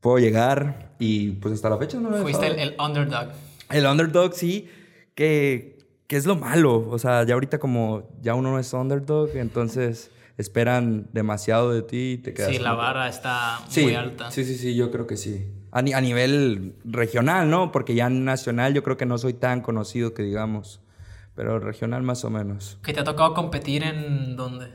[0.00, 3.28] Puedo llegar y pues hasta la fecha no lo he Fuiste el, el underdog.
[3.70, 4.68] El underdog, sí,
[5.14, 6.88] que, que es lo malo.
[6.88, 12.12] O sea, ya ahorita como ya uno no es underdog, entonces esperan demasiado de ti
[12.12, 12.50] y te quedas...
[12.52, 14.30] Sí, la vara está Sí, muy alta.
[14.30, 15.46] sí, sí, sí, yo creo que sí.
[15.70, 17.70] A, ni- a nivel regional, ¿no?
[17.70, 20.80] Porque ya nacional yo creo que no soy tan conocido que digamos.
[21.36, 22.78] Pero regional más o menos.
[22.82, 24.68] ¿Que te ha tocado competir en dónde?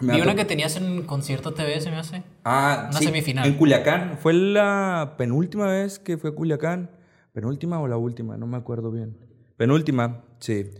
[0.00, 2.22] Me Vi una que tenías en concierto TV, se me hace.
[2.44, 3.46] Ah, Una sí, semifinal.
[3.46, 4.16] En Culiacán.
[4.20, 6.90] Fue la penúltima vez que fue a Culiacán.
[7.32, 8.36] ¿Penúltima o la última?
[8.36, 9.16] No me acuerdo bien.
[9.56, 10.70] Penúltima, sí.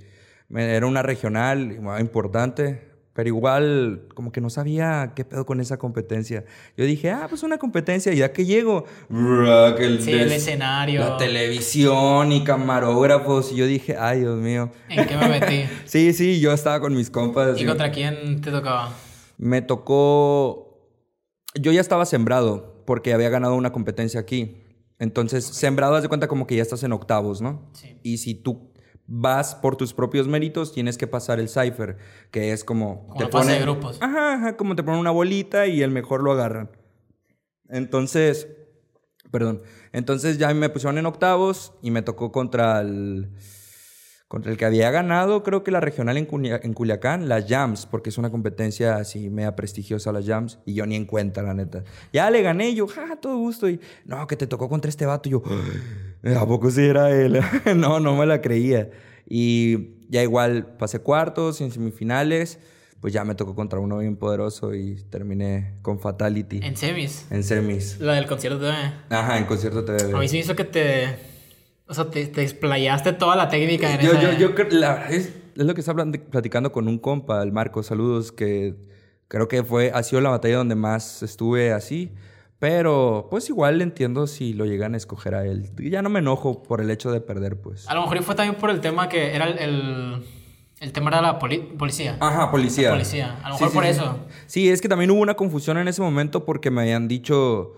[0.55, 5.77] Era una regional muy importante, pero igual como que no sabía qué pedo con esa
[5.79, 6.45] competencia.
[6.77, 8.85] Yo dije, ah, pues una competencia, y ya que llego,
[9.77, 11.01] que el, Sí, el escenario.
[11.01, 14.71] La televisión y camarógrafos, y yo dije, ay, Dios mío.
[14.89, 15.65] ¿En qué me metí?
[15.85, 17.59] Sí, sí, yo estaba con mis compas.
[17.59, 18.93] ¿Y y- contra quién te tocaba?
[19.39, 20.93] Me tocó.
[21.55, 24.63] Yo ya estaba sembrado porque había ganado una competencia aquí.
[24.99, 27.71] Entonces, sembrado, haz de cuenta como que ya estás en octavos, ¿no?
[27.73, 27.99] Sí.
[28.03, 28.73] Y si tú
[29.07, 31.97] vas por tus propios méritos, tienes que pasar el cipher,
[32.31, 33.07] que es como.
[33.07, 33.99] Como la fase de grupos.
[34.03, 36.71] Ajá, ajá, como te ponen una bolita y el mejor lo agarran.
[37.69, 38.49] Entonces.
[39.31, 39.63] Perdón.
[39.93, 43.31] Entonces ya me pusieron en octavos y me tocó contra el.
[44.29, 46.29] Contra el que había ganado, creo que la regional en,
[46.63, 50.85] en Culiacán, las Jams, porque es una competencia así media prestigiosa las Jams, y yo
[50.85, 51.83] ni en cuenta, la neta.
[52.13, 55.31] Ya le gané, yo, ja, todo gusto, y no, que te tocó contra este vato,
[55.31, 55.43] y yo,
[56.23, 57.41] "Ay, ¿a poco sí era él?
[57.77, 58.91] no, no me la creía.
[59.27, 62.59] Y ya igual pasé cuartos y en semifinales,
[63.01, 67.27] pues ya me tocó contra uno bien poderoso y terminé con Fatality En semis.
[67.31, 67.99] en semis.
[67.99, 68.75] La del concierto TV.
[69.09, 70.13] Ajá, en concierto TV.
[70.15, 71.38] A mí se me hizo que te.
[71.89, 74.95] O sea, te, te explayaste toda la técnica en Yo, esa- yo, yo creo, la
[74.95, 78.75] verdad es, es lo que estaba platicando con un compa, el Marco, saludos, que
[79.29, 82.13] creo que fue, ha sido la batalla donde más estuve así,
[82.59, 85.71] pero pues igual entiendo si lo llegan a escoger a él.
[85.79, 87.89] Ya no me enojo por el hecho de perder, pues.
[87.89, 89.59] A lo mejor fue también por el tema que era el.
[89.59, 90.25] El,
[90.81, 92.17] el tema era la poli- policía.
[92.21, 92.91] Ajá, policía.
[92.91, 93.39] Policía.
[93.43, 93.91] A lo mejor por sí.
[93.91, 94.19] eso.
[94.47, 97.73] Sí, es que también hubo una confusión en ese momento porque me habían dicho,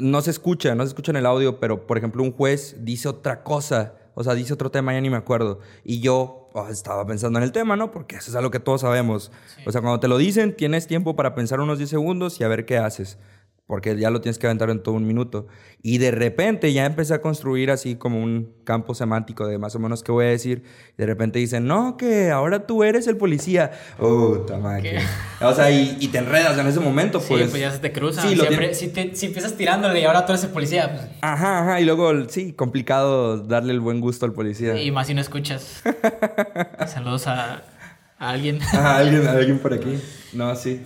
[0.00, 3.08] no se escucha, no se escucha en el audio, pero por ejemplo un juez dice
[3.08, 5.60] otra cosa, o sea, dice otro tema, ya ni me acuerdo.
[5.84, 7.90] Y yo oh, estaba pensando en el tema, ¿no?
[7.90, 9.30] Porque eso es algo que todos sabemos.
[9.66, 12.48] O sea, cuando te lo dicen, tienes tiempo para pensar unos 10 segundos y a
[12.48, 13.18] ver qué haces.
[13.68, 15.48] Porque ya lo tienes que aventar en todo un minuto.
[15.82, 19.80] Y de repente ya empecé a construir así como un campo semántico de más o
[19.80, 20.62] menos qué voy a decir.
[20.96, 23.72] De repente dicen, no, que ahora tú eres el policía.
[23.98, 25.00] Oh, tamaque.
[25.40, 27.50] O sea, y, y te enredas en ese momento, Sí, pues.
[27.50, 28.28] pues, ya se te cruzan.
[28.28, 31.62] Sí, Siempre, si, te- si empiezas tirándole y ahora tú eres el policía, pues, Ajá,
[31.62, 31.80] ajá.
[31.80, 34.80] Y luego, sí, complicado darle el buen gusto al policía.
[34.80, 35.82] y más si no escuchas.
[36.86, 37.64] Saludos a,
[38.18, 38.62] a alguien.
[38.62, 39.98] Ajá, alguien, alguien por aquí.
[40.32, 40.82] No, sí.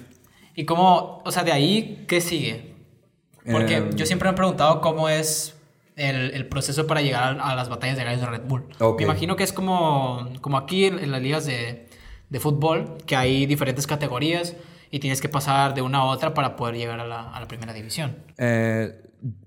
[0.55, 2.70] ¿Y cómo, o sea, de ahí, qué sigue?
[3.51, 3.91] Porque Em.
[3.91, 5.57] yo siempre me he preguntado cómo es
[5.97, 8.65] el, el proceso para llegar a, a las batallas de gallos de Red Bull.
[8.99, 11.87] Me imagino que es como, como aquí en, en las ligas de,
[12.29, 14.57] de fútbol, que hay diferentes categorías
[14.91, 17.47] y tienes que pasar de una a otra para poder llegar a la, a la
[17.49, 18.17] primera división.
[18.39, 19.03] Eh,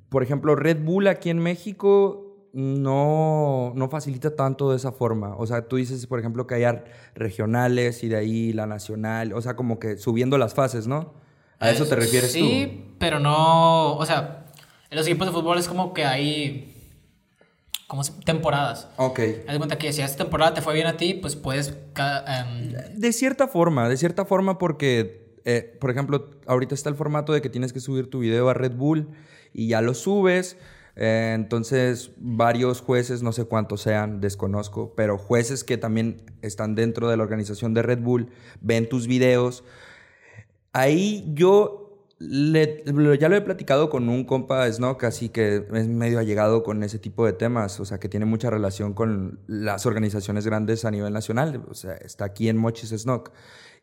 [0.09, 2.19] por ejemplo, Red Bull aquí en México
[2.53, 5.35] no, no facilita tanto de esa forma.
[5.37, 6.79] O sea, tú dices, por ejemplo, que hay
[7.15, 11.13] regionales y de ahí la nacional, o sea, como que subiendo las fases, ¿no?
[11.63, 12.45] ¿A eso te refieres sí, tú?
[12.45, 14.45] Sí, pero no, o sea,
[14.89, 16.73] en los equipos de fútbol es como que hay
[17.87, 18.87] como temporadas.
[18.97, 19.19] Ok.
[19.47, 21.77] Haz cuenta que si esta temporada te fue bien a ti, pues puedes...
[22.27, 27.33] Em, de cierta forma, de cierta forma porque, eh, por ejemplo, ahorita está el formato
[27.33, 29.09] de que tienes que subir tu video a Red Bull
[29.53, 30.57] y ya lo subes.
[30.95, 37.09] Eh, entonces, varios jueces, no sé cuántos sean, desconozco, pero jueces que también están dentro
[37.09, 38.29] de la organización de Red Bull,
[38.61, 39.63] ven tus videos.
[40.73, 41.83] Ahí yo
[42.19, 46.99] ya lo he platicado con un compa Snock, así que es medio allegado con ese
[46.99, 51.11] tipo de temas, o sea, que tiene mucha relación con las organizaciones grandes a nivel
[51.11, 53.31] nacional, o sea, está aquí en Mochis Snock.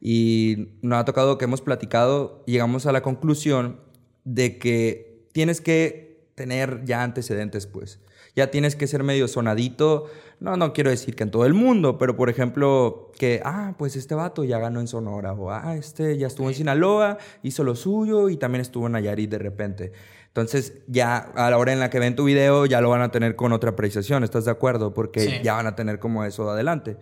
[0.00, 3.80] Y nos ha tocado que hemos platicado llegamos a la conclusión
[4.24, 8.00] de que tienes que tener ya antecedentes, pues.
[8.40, 10.06] Ya tienes que ser medio sonadito
[10.40, 13.94] no, no quiero decir que en todo el mundo, pero por ejemplo, que, ah, pues
[13.94, 17.76] este vato ya ganó en Sonora, o ah, este ya estuvo en Sinaloa, hizo lo
[17.76, 19.92] suyo y también estuvo en Nayarit de repente.
[20.28, 23.10] Entonces, ya a la hora en la que ven tu video, ya lo van a
[23.10, 24.94] tener con otra apreciación, ¿estás de acuerdo?
[24.94, 26.96] Porque ya van a tener como eso adelante.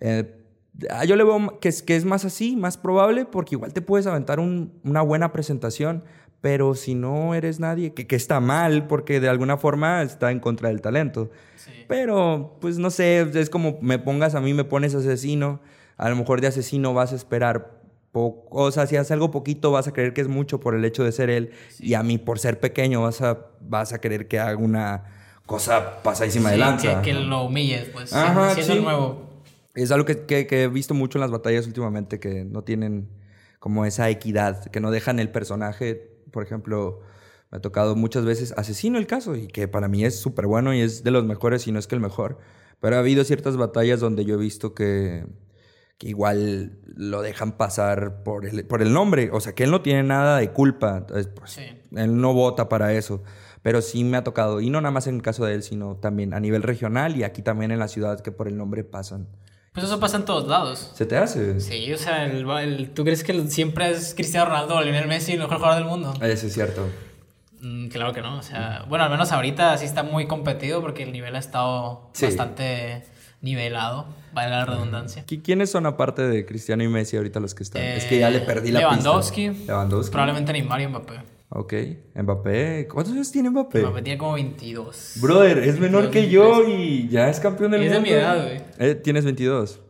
[0.00, 0.38] Eh,
[1.06, 4.06] yo le veo que es, que es más así, más probable, porque igual te puedes
[4.06, 6.04] aventar una buena presentación,
[6.42, 10.40] pero si no eres nadie, que, que, está mal, porque de alguna forma está en
[10.40, 11.30] contra del talento.
[11.86, 15.60] Pero, pues no sé, es como me pongas a mí, me pones asesino.
[15.96, 18.48] A lo mejor de asesino vas a esperar poco.
[18.50, 21.04] O sea, si haces algo poquito, vas a creer que es mucho por el hecho
[21.04, 21.52] de ser él.
[21.78, 25.04] Y a mí, por ser pequeño, vas a, vas a creer que haga una
[25.46, 27.02] cosa pasadísima de lanza.
[27.02, 28.12] Que, que, lo humilles, pues.
[28.12, 29.30] Ajá, siendo, nuevo.
[29.76, 33.08] Es algo que, que, que he visto mucho en las batallas últimamente, que no tienen
[33.60, 37.00] como esa equidad, que no dejan el personaje, por ejemplo
[37.52, 40.72] me ha tocado muchas veces asesino el caso y que para mí es súper bueno
[40.74, 42.38] y es de los mejores, si no es que el mejor.
[42.80, 45.26] Pero ha habido ciertas batallas donde yo he visto que,
[45.98, 49.28] que igual lo dejan pasar por el, por el nombre.
[49.32, 51.06] O sea, que él no tiene nada de culpa.
[51.06, 53.22] Pues, él no vota para eso.
[53.60, 55.96] Pero sí me ha tocado, y no nada más en el caso de él, sino
[55.96, 59.28] también a nivel regional y aquí también en la ciudad que por el nombre pasan.
[59.72, 60.90] Pues eso pasa en todos lados.
[60.94, 61.58] ¿Se te hace?
[61.60, 65.38] Sí, o sea, el, ¿tú crees que siempre es Cristiano Ronaldo o Lionel Messi el
[65.38, 66.12] mejor jugador del mundo?
[66.20, 66.86] Eso es cierto.
[67.62, 71.04] Mm, claro que no, o sea, bueno, al menos ahorita sí está muy competido porque
[71.04, 73.04] el nivel ha estado bastante
[73.40, 75.24] nivelado, vale la redundancia.
[75.42, 77.82] ¿Quiénes son aparte de Cristiano y Messi ahorita los que están?
[77.82, 79.72] es que ya le perdí la Lewandowski, pista.
[79.72, 80.12] Lewandowski.
[80.12, 81.14] Probablemente Neymar y Mbappé.
[81.54, 81.74] Ok,
[82.14, 83.82] Mbappé, ¿cuántos años tiene Mbappé?
[83.82, 85.18] Mbappé tiene como 22.
[85.20, 87.94] Brother, es menor que yo y ya es campeón del mundo.
[87.94, 88.62] Es de mi edad, güey.
[88.78, 89.80] Eh, tienes 22.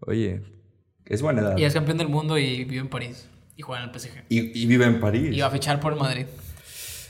[0.00, 0.40] Oye,
[1.04, 1.58] es buena edad.
[1.58, 3.28] Y es campeón del mundo y vive en París.
[3.54, 4.24] Y juega en el PSG.
[4.30, 5.36] Y, y vive en París.
[5.36, 6.24] Y va a fichar por el Madrid.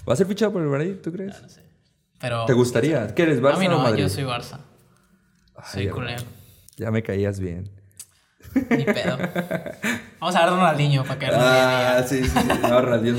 [0.08, 1.36] ¿Va a ser fichado por el Madrid, tú crees?
[1.36, 1.60] No, no sé.
[2.20, 3.14] Pero, ¿Te gustaría?
[3.14, 4.02] ¿Qué eres, Barça a mí no, o Madrid?
[4.02, 4.58] yo soy Barça.
[5.72, 6.16] soy culé.
[6.76, 7.70] Ya me caías bien.
[8.70, 9.18] Ni pedo.
[10.20, 12.48] Vamos a ver a Ronaldinho para que Ah, sí, sí, sí.
[12.62, 13.18] No, Ronaldinho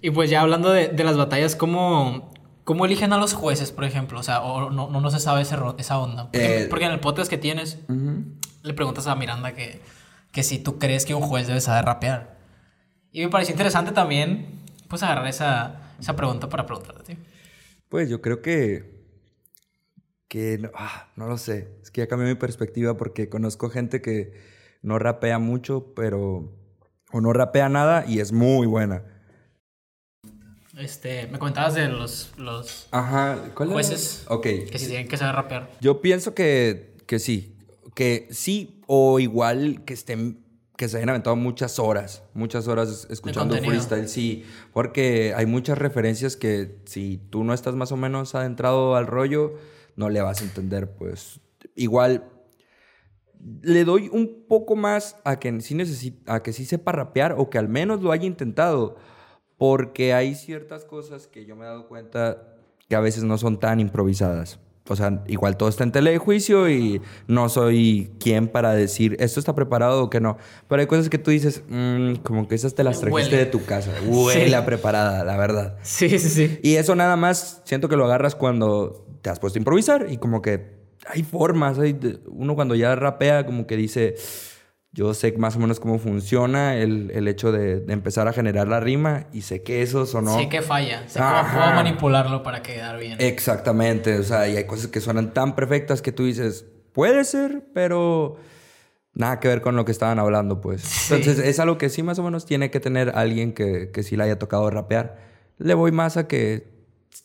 [0.00, 2.32] Y pues ya hablando de, de las batallas, ¿cómo,
[2.64, 4.20] ¿cómo eligen a los jueces, por ejemplo?
[4.20, 6.24] O sea, o no, no, no se sabe ese, esa onda.
[6.24, 7.78] Porque, eh, porque, en el podcast que tienes,
[8.62, 9.80] le preguntas a Miranda que,
[10.32, 12.38] que si tú crees que un juez debe saber rapear.
[13.12, 17.16] Y me pareció interesante también pues agarrar esa, esa pregunta para preguntarte.
[17.88, 18.91] Pues yo creo que,
[20.32, 24.00] que no, ah, no lo sé, es que ya cambió mi perspectiva porque conozco gente
[24.00, 24.32] que
[24.80, 26.50] no rapea mucho, pero,
[27.12, 29.04] o no rapea nada y es muy buena.
[30.78, 34.44] Este, me comentabas de los, los Ajá, ¿cuál jueces Ok.
[34.70, 35.68] que si tienen que saber rapear.
[35.82, 37.58] Yo pienso que, que sí,
[37.94, 40.40] que sí o igual que estén
[40.78, 46.36] que se hayan aventado muchas horas, muchas horas escuchando freestyle, sí, porque hay muchas referencias
[46.36, 49.58] que si tú no estás más o menos adentrado al rollo,
[49.96, 51.40] no le vas a entender, pues
[51.74, 52.28] igual
[53.62, 57.50] le doy un poco más a que sí necesita, a que sí sepa rapear o
[57.50, 58.96] que al menos lo haya intentado,
[59.56, 62.56] porque hay ciertas cosas que yo me he dado cuenta
[62.88, 67.00] que a veces no son tan improvisadas o sea, igual todo está en telejuicio y
[67.28, 70.38] no soy quien para decir esto está preparado o que no.
[70.68, 73.64] Pero hay cosas que tú dices, mmm, como que esas te las trajiste de tu
[73.64, 73.92] casa.
[74.06, 75.76] Huele a preparada, la verdad.
[75.82, 76.58] Sí, sí, sí.
[76.62, 80.18] Y eso nada más siento que lo agarras cuando te has puesto a improvisar y
[80.18, 81.78] como que hay formas.
[81.78, 84.16] Hay, uno cuando ya rapea, como que dice
[84.92, 88.68] yo sé más o menos cómo funciona el, el hecho de, de, empezar a generar
[88.68, 90.38] la rima y sé que eso sonó.
[90.38, 93.16] Sé que falla, sé cómo puedo manipularlo para quedar bien.
[93.18, 97.64] Exactamente, o sea, y hay cosas que suenan tan perfectas que tú dices, puede ser,
[97.72, 98.36] pero
[99.14, 101.10] nada que ver con lo que estaban hablando, pues.
[101.10, 104.16] Entonces, es algo que sí más o menos tiene que tener alguien que, que sí
[104.16, 105.16] le haya tocado rapear.
[105.56, 106.68] Le voy más a que,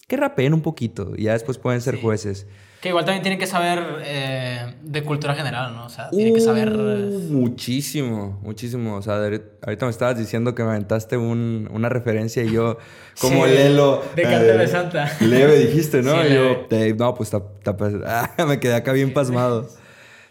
[0.08, 2.48] que rapeen un poquito y ya después pueden ser jueces.
[2.82, 5.86] Que igual también tienen que saber eh, de cultura general, ¿no?
[5.86, 6.72] O sea, tienen que saber...
[6.72, 8.96] Uh, muchísimo, muchísimo.
[8.96, 12.78] O sea, ahorita me estabas diciendo que me aventaste un, una referencia y yo,
[13.20, 14.04] como Lelo...
[14.16, 15.12] De de eh, Santa.
[15.22, 16.24] Leve dijiste, ¿no?
[16.24, 17.34] y yo, no, pues
[18.06, 19.68] ah, me quedé acá bien pasmado.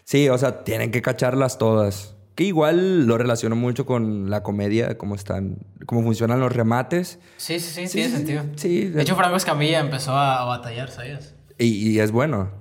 [0.05, 2.16] Sí, o sea, tienen que cacharlas todas.
[2.37, 7.17] Que igual lo relaciono mucho con la comedia, cómo están, cómo funcionan los remates.
[7.37, 8.43] Sí, sí, sí, tiene sentido.
[8.55, 11.33] Sí, de hecho, Franco Escamilla empezó a, batallar, ¿sabías?
[11.57, 12.51] Y, es bueno.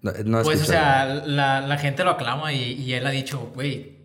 [0.00, 3.98] No, pues, o sea, la, la, gente lo aclama y, y él ha dicho, güey,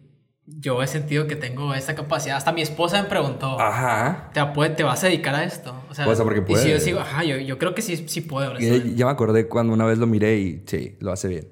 [0.45, 2.35] yo he sentido que tengo esta capacidad.
[2.35, 4.31] Hasta mi esposa me preguntó, ajá.
[4.33, 5.73] ¿te, te vas a dedicar a esto?
[5.89, 6.61] O sea, pues porque puede.
[6.61, 8.57] Y si yo sigo, ajá, yo, yo, creo que sí, sí puedo.
[8.59, 11.47] Ya me acordé cuando una vez lo miré y sí, lo hace bien.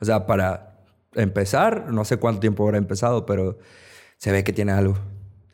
[0.00, 0.69] O sea, para
[1.14, 3.58] empezar, no sé cuánto tiempo habrá empezado, pero
[4.16, 4.98] se ve que tiene algo.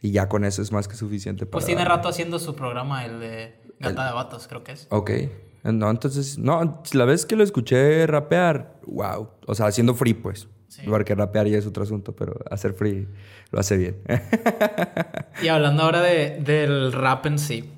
[0.01, 1.57] Y ya con eso es más que suficiente pues para...
[1.57, 4.87] Pues tiene rato haciendo su programa, el de Gata de Vatos, creo que es.
[4.91, 5.11] Ok.
[5.65, 9.31] No, entonces, no, la vez que lo escuché rapear, wow.
[9.47, 10.49] O sea, haciendo free, pues.
[10.69, 10.83] Sí.
[10.87, 13.09] Porque rapear ya es otro asunto, pero hacer free
[13.51, 14.03] lo hace bien.
[15.43, 17.73] y hablando ahora de, del rap en sí,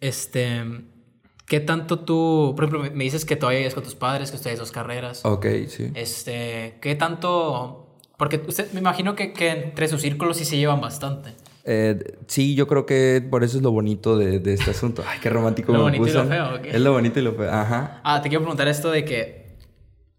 [0.00, 0.62] este,
[1.46, 4.58] ¿qué tanto tú, por ejemplo, me dices que todavía vives con tus padres, que ustedes
[4.58, 5.24] dos carreras?
[5.24, 5.90] Ok, sí.
[5.94, 10.80] Este, ¿qué tanto, porque usted, me imagino que, que entre sus círculos sí se llevan
[10.80, 11.34] bastante.
[11.68, 15.02] Eh, sí, yo creo que por eso es lo bonito de, de este asunto.
[15.06, 16.66] Ay, qué romántico lo bonito y lo feo, ¿ok?
[16.66, 18.00] Es lo bonito y lo feo, ajá.
[18.04, 19.46] Ah, te quiero preguntar esto de que...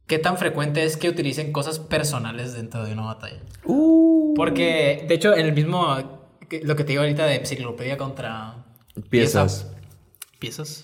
[0.07, 3.41] ¿Qué tan frecuente es que utilicen cosas personales dentro de una batalla?
[3.65, 4.33] Uh.
[4.35, 6.25] Porque, de hecho, en el mismo...
[6.63, 8.65] Lo que te digo ahorita de enciclopedia contra...
[9.09, 9.65] Piezas.
[9.65, 9.76] Piezas.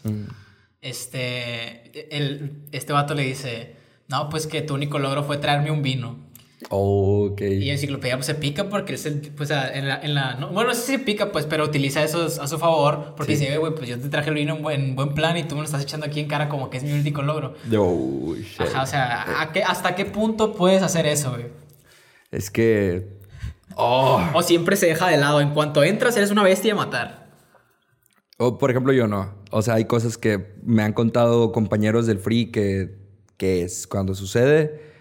[0.03, 0.25] Mm.
[0.81, 2.15] Este...
[2.15, 3.75] El, este vato le dice...
[4.09, 6.17] No, pues que tu único logro fue traerme un vino.
[6.69, 7.41] Ok.
[7.41, 10.69] Y Enciclopedia pues, se pica porque es el, pues, en la, en la no, bueno,
[10.69, 13.73] no sé si se pica, pues, pero utiliza eso a su favor porque dice, güey,
[13.75, 15.81] pues yo te traje el vino en buen, buen plan y tú me lo estás
[15.81, 17.55] echando aquí en cara como que es mi único logro.
[17.75, 21.45] Oh, Ajá, o sea, ¿a qué, ¿hasta qué punto puedes hacer eso, güey?
[22.31, 23.07] Es que...
[23.75, 24.23] Oh.
[24.33, 25.41] O siempre se deja de lado.
[25.41, 27.22] En cuanto entras, eres una bestia a matar.
[28.37, 29.33] O, por ejemplo, yo no.
[29.51, 32.97] O sea, hay cosas que me han contado compañeros del free que,
[33.37, 34.93] que es cuando sucede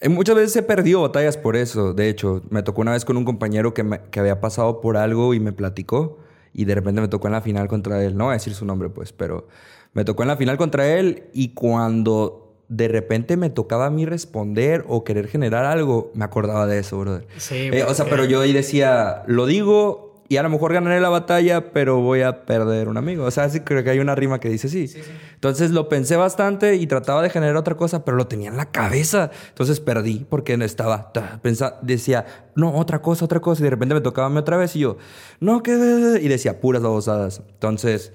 [0.00, 1.94] eh, muchas veces se perdió batallas por eso.
[1.94, 4.96] De hecho, me tocó una vez con un compañero que, me, que había pasado por
[4.96, 6.18] algo y me platicó.
[6.52, 8.16] Y de repente me tocó en la final contra él.
[8.16, 9.48] No voy a decir su nombre, pues, pero
[9.92, 11.24] me tocó en la final contra él.
[11.32, 16.66] Y cuando de repente me tocaba a mí responder o querer generar algo, me acordaba
[16.66, 17.26] de eso, brother.
[17.38, 21.00] Sí, eh, o sea, pero yo ahí decía, lo digo y a lo mejor ganaré
[21.00, 23.24] la batalla, pero voy a perder un amigo.
[23.24, 24.92] O sea, sí creo que hay una rima que dice sí.
[25.34, 28.66] Entonces lo pensé bastante y trataba de generar otra cosa, pero lo tenía en la
[28.66, 29.30] cabeza.
[29.48, 31.12] Entonces perdí porque estaba,
[31.42, 33.62] pensaba, decía, no, otra cosa, otra cosa.
[33.62, 34.96] Y de repente me tocaba a mí otra vez y yo,
[35.38, 36.18] no, ¿qué?
[36.20, 37.42] Y decía puras babosadas.
[37.48, 38.12] Entonces,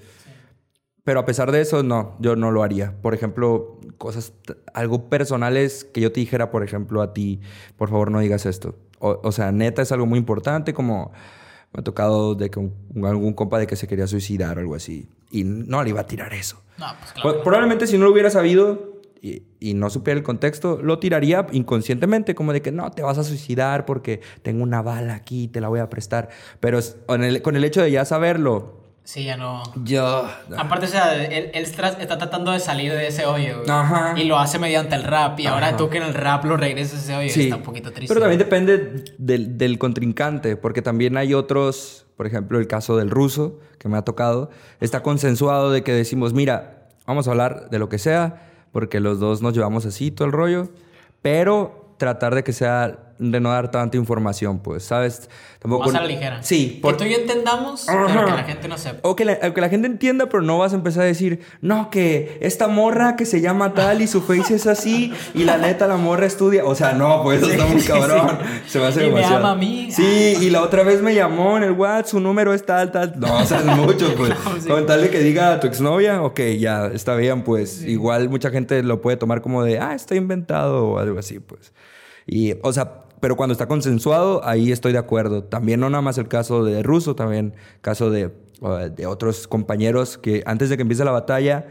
[1.04, 2.94] pero a pesar de eso, no, yo no lo haría.
[3.00, 4.34] Por ejemplo, cosas,
[4.74, 7.40] algo personales que yo te dijera, por ejemplo, a ti,
[7.78, 8.76] por favor no digas esto.
[8.98, 11.12] o sea, neta es algo muy importante como
[11.72, 12.60] me ha tocado de que
[13.02, 15.08] algún compa de que se quería suicidar o algo así.
[15.30, 16.62] Y no le iba a tirar eso.
[16.78, 17.42] No, pues claro.
[17.42, 22.34] Probablemente si no lo hubiera sabido y, y, no supiera el contexto, lo tiraría inconscientemente,
[22.34, 25.68] como de que no, te vas a suicidar porque tengo una bala aquí, te la
[25.68, 26.28] voy a prestar.
[26.60, 29.62] Pero con el, con el hecho de ya saberlo, Sí, ya no.
[29.84, 30.28] Yo.
[30.56, 33.62] Aparte, o sea, él, está tratando de salir de ese hoyo.
[33.68, 34.14] Ajá.
[34.16, 35.38] Y lo hace mediante el rap.
[35.40, 37.28] Y ahora tú que en el rap lo regresas a ese hoyo.
[37.30, 37.42] Sí.
[37.44, 38.08] Está un poquito triste.
[38.08, 40.56] Pero también depende del, del, contrincante.
[40.56, 42.06] Porque también hay otros.
[42.16, 44.50] Por ejemplo, el caso del ruso, que me ha tocado.
[44.80, 48.48] Está consensuado de que decimos, mira, vamos a hablar de lo que sea.
[48.70, 50.68] Porque los dos nos llevamos así todo el rollo.
[51.22, 55.28] Pero tratar de que sea de no dar tanta información, pues, ¿sabes?
[55.58, 55.86] Tampoco...
[55.86, 56.42] Más a la ligera.
[56.42, 56.80] Sí.
[56.82, 59.08] Que tú y yo entendamos, pero que la gente no sepa.
[59.08, 61.90] O que la, que la gente entienda, pero no vas a empezar a decir, no,
[61.90, 65.86] que esta morra que se llama tal y su face es así y la neta
[65.86, 66.64] la morra estudia.
[66.64, 68.38] O sea, no, pues eso está muy cabrón.
[68.66, 69.88] Se va a hacer y me ama a mí.
[69.92, 73.14] Sí, y la otra vez me llamó en el WhatsApp, su número es tal, tal.
[73.18, 74.34] No, o sea, es mucho, pues.
[74.66, 77.82] Con tal de que diga a tu exnovia, ok, ya, está bien, pues.
[77.82, 81.72] Igual mucha gente lo puede tomar como de, ah, está inventado o algo así, pues.
[82.26, 85.44] Y, o sea, pero cuando está consensuado, ahí estoy de acuerdo.
[85.44, 88.32] También no nada más el caso de Russo, también caso de,
[88.96, 91.68] de otros compañeros que antes de que empiece la batalla,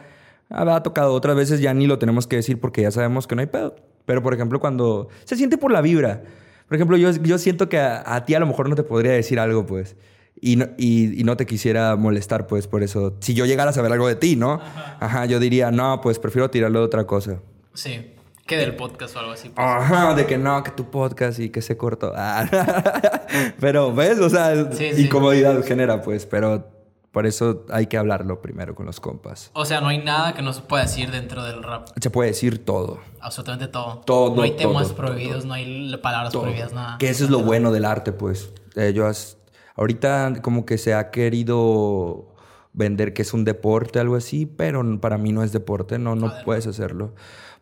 [0.50, 3.42] ha tocado otras veces, ya ni lo tenemos que decir porque ya sabemos que no
[3.42, 3.76] hay pedo.
[4.06, 6.24] Pero, por ejemplo, cuando se siente por la vibra.
[6.70, 9.38] Por ejemplo, yo, yo siento que a, ti a lo mejor no te podría decir
[9.38, 9.98] algo, pues.
[10.40, 13.18] Y no, y, no, te quisiera molestar, pues, por eso.
[13.20, 14.62] Si yo llegara a saber algo de ti, ¿no?
[15.02, 15.26] Ajá.
[15.26, 17.42] yo diría, no, pues prefiero tirarlo de otra cosa.
[17.74, 18.14] Sí.
[18.46, 19.50] Que del podcast o algo así.
[19.50, 19.66] pues.
[19.66, 22.12] Ajá, de que no, que tu podcast y que se cortó.
[22.16, 22.46] Ah,
[23.60, 24.20] pero, ¿ves?
[24.20, 25.04] O sea, Sí, sí.
[25.06, 26.68] incomodidad genera, pues, pero
[27.12, 29.52] por eso hay que hablarlo primero con los compas.
[29.54, 31.88] O sea, no hay nada que no se pueda decir dentro del rap.
[32.02, 33.00] Se puede decir todo.
[33.20, 34.00] Absolutamente todo.
[34.06, 36.44] Todo, No hay temas todo, prohibidos, no hay palabras todo.
[36.44, 36.98] prohibidas, nada.
[36.98, 38.52] Que eso es lo bueno del arte, pues.
[38.76, 39.38] Ellos,
[39.76, 42.28] ahorita como que se ha querido
[42.74, 46.32] vender que es un deporte, algo así, pero para mí no es deporte, no, no
[46.46, 47.14] puedes hacerlo.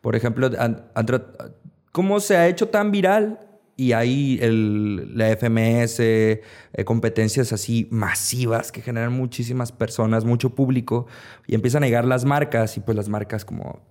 [0.02, 0.50] Por ejemplo,
[1.92, 3.40] ¿cómo se ha hecho tan viral?
[3.76, 6.42] Y hay el, la FMS, eh,
[6.86, 11.08] competencias así masivas que generan muchísimas personas, mucho público,
[11.48, 13.82] y empiezan a llegar las marcas, y pues las marcas como...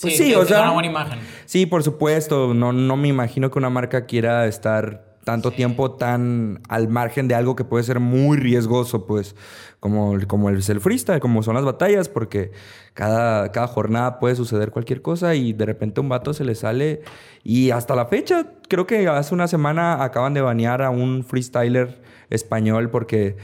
[0.00, 0.62] Pues sí, o sea...
[0.62, 1.18] una buena imagen.
[1.44, 2.54] Sí, por supuesto.
[2.54, 7.34] No, no me imagino que una marca quiera estar tanto tiempo tan al margen de
[7.34, 9.36] algo que puede ser muy riesgoso, pues,
[9.80, 12.52] como, como es el freestyle, como son las batallas, porque
[12.94, 17.02] cada, cada jornada puede suceder cualquier cosa y de repente un vato se le sale.
[17.44, 22.00] Y hasta la fecha, creo que hace una semana acaban de banear a un freestyler
[22.30, 23.36] español porque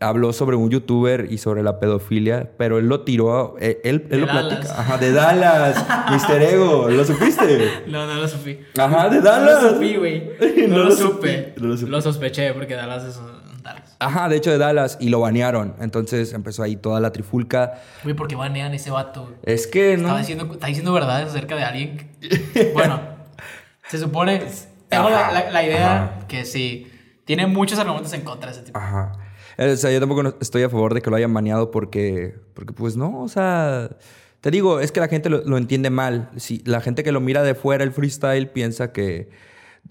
[0.00, 4.20] habló sobre un youtuber y sobre la pedofilia, pero él lo tiró, eh, él, él
[4.20, 4.46] lo Dallas.
[4.54, 4.80] platica.
[4.80, 6.42] Ajá, de Dallas, Mr.
[6.42, 7.82] Ego, ¿lo supiste?
[7.88, 8.66] No, no lo supe.
[8.78, 9.62] Ajá, de No Dallas.
[9.62, 10.30] lo supe, güey.
[10.68, 11.54] No, No lo supe.
[11.58, 11.90] no lo supe.
[11.90, 13.96] Lo sospeché porque Dallas es un Dallas.
[14.00, 15.74] Ajá, de hecho de Dallas y lo banearon.
[15.80, 17.74] Entonces empezó ahí toda la trifulca.
[18.02, 19.32] Güey, ¿por qué banean ese vato?
[19.44, 20.02] Es que no.
[20.04, 22.10] Estaba diciendo, está diciendo verdades acerca de alguien.
[22.74, 23.00] Bueno,
[23.88, 24.42] se supone.
[24.88, 26.26] Tengo la, Ajá, la- la idea ajá.
[26.28, 26.88] que sí.
[27.24, 28.78] Tiene muchos argumentos en contra de ese tipo.
[28.78, 29.12] Ajá.
[29.58, 32.96] O sea, yo tampoco estoy a favor de que lo hayan baneado porque, porque pues
[32.96, 33.96] no, o sea,
[34.40, 36.30] te digo, es que la gente lo, lo entiende mal.
[36.36, 39.30] Si la gente que lo mira de fuera el freestyle piensa que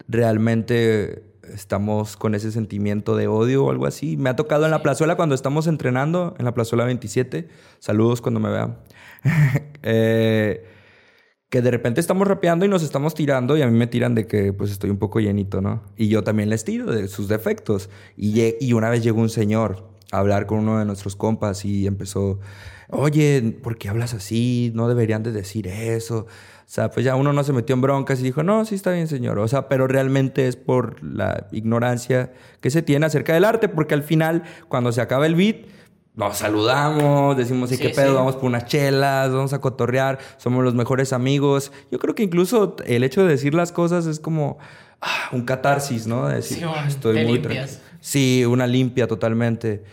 [0.07, 4.17] realmente estamos con ese sentimiento de odio o algo así.
[4.17, 7.47] Me ha tocado en la plazuela cuando estamos entrenando, en la plazuela 27.
[7.79, 8.77] Saludos cuando me vean.
[9.83, 10.63] Eh,
[11.51, 14.25] que de repente estamos rapeando y nos estamos tirando y a mí me tiran de
[14.25, 15.83] que pues estoy un poco llenito, ¿no?
[15.97, 17.89] Y yo también les tiro de sus defectos.
[18.15, 19.83] Y, y una vez llegó un señor
[20.13, 22.39] a hablar con uno de nuestros compas y empezó,
[22.87, 24.71] oye, ¿por qué hablas así?
[24.75, 26.19] No deberían de decir eso.
[26.19, 28.93] O sea, pues ya uno no se metió en broncas y dijo, no, sí está
[28.93, 29.37] bien, señor.
[29.37, 33.93] O sea, pero realmente es por la ignorancia que se tiene acerca del arte, porque
[33.93, 35.65] al final, cuando se acaba el beat,
[36.15, 38.09] nos saludamos, decimos, ¿y Sí, qué pedo?
[38.09, 38.15] sí.
[38.15, 41.71] Vamos por unas chelas, vamos a cotorrear, somos los mejores amigos.
[41.91, 44.57] Yo creo que incluso el hecho de decir las cosas es como
[45.01, 46.27] ah, un catarsis, ¿no?
[46.27, 47.71] De decir, Sí, "Ah, estoy te muy limpias.
[47.77, 47.97] tranquilo".
[48.01, 49.83] Sí, una limpia totalmente.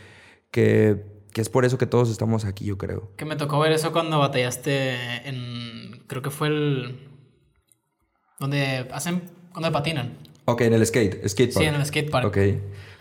[0.51, 3.13] Que, que es por eso que todos estamos aquí, yo creo.
[3.17, 6.03] Que me tocó ver eso cuando batallaste en.
[6.09, 7.07] Creo que fue el.
[8.41, 9.23] Donde hacen.
[9.55, 10.17] Donde patinan.
[10.51, 12.27] Ok, en el skate, skate Sí, en el skatepark.
[12.27, 12.39] Ok.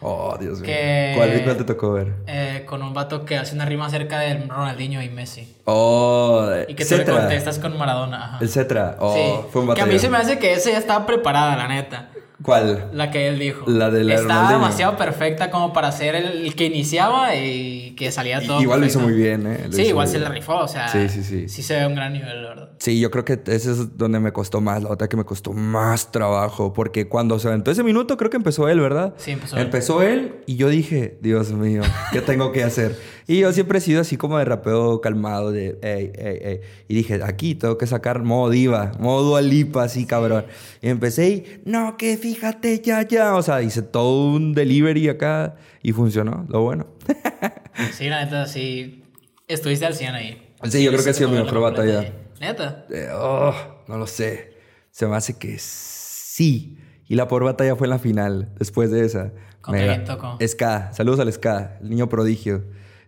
[0.01, 0.69] Oh, Dios mío.
[1.15, 2.13] ¿Cuál, cuál te tocó ver?
[2.27, 5.55] Eh, con un vato que hace una rima acerca de Ronaldinho y Messi.
[5.63, 7.19] Oh, Y que tú le Cetra.
[7.21, 8.25] contestas con Maradona.
[8.25, 8.37] Ajá.
[8.41, 8.97] El Cetra.
[8.99, 9.47] Oh, sí.
[9.51, 12.09] fue un que a mí se me hace que ese ya estaba preparada, la neta.
[12.43, 12.89] ¿Cuál?
[12.93, 13.65] La que él dijo.
[13.67, 14.59] La de la Estaba Ronaldinho.
[14.61, 18.61] demasiado perfecta como para ser el, que iniciaba y que salía todo.
[18.61, 19.17] Igual lo hizo perfecto.
[19.17, 19.65] muy bien, ¿eh?
[19.67, 20.29] Lo Sí, igual se bien.
[20.29, 20.87] le rifó, o sea.
[20.87, 21.49] Sí, sí, sí.
[21.49, 22.69] Sí se ve un gran nivel, la verdad.
[22.77, 25.51] Sí, yo creo que ese es donde me costó más, la otra que me costó
[25.53, 29.15] más trabajo, porque cuando se aventó ese minuto creo que empezó él, ¿verdad?
[29.17, 29.61] Sí, empezó él.
[29.63, 32.95] Empezó él y yo dije, Dios mío, ¿qué tengo que hacer?
[33.29, 36.59] Y yo siempre he sido así como de rapeo calmado, de, ey, ey, ey.
[36.87, 40.45] Y dije, aquí tengo que sacar modo diva, modo dualipa, así cabrón.
[40.81, 43.35] Y empecé y, no, que fíjate ya, ya.
[43.35, 46.87] O sea, hice todo un delivery acá y funcionó, lo bueno.
[47.93, 49.03] Sí, la neta, sí.
[49.47, 50.41] Estuviste al 100 ahí.
[50.63, 51.99] Sí, yo creo que ha sido mi mejor batalla.
[51.99, 52.13] ahí.
[52.41, 52.85] Neta.
[52.89, 53.53] Eh, oh,
[53.87, 54.53] no lo sé.
[54.89, 56.77] Se me hace que sí.
[57.07, 59.31] Y la por batalla fue en la final, después de esa.
[59.61, 60.37] ¿Contra Me- quién tocó?
[60.45, 60.91] Ska.
[60.93, 62.63] Saludos al Ska, el niño prodigio.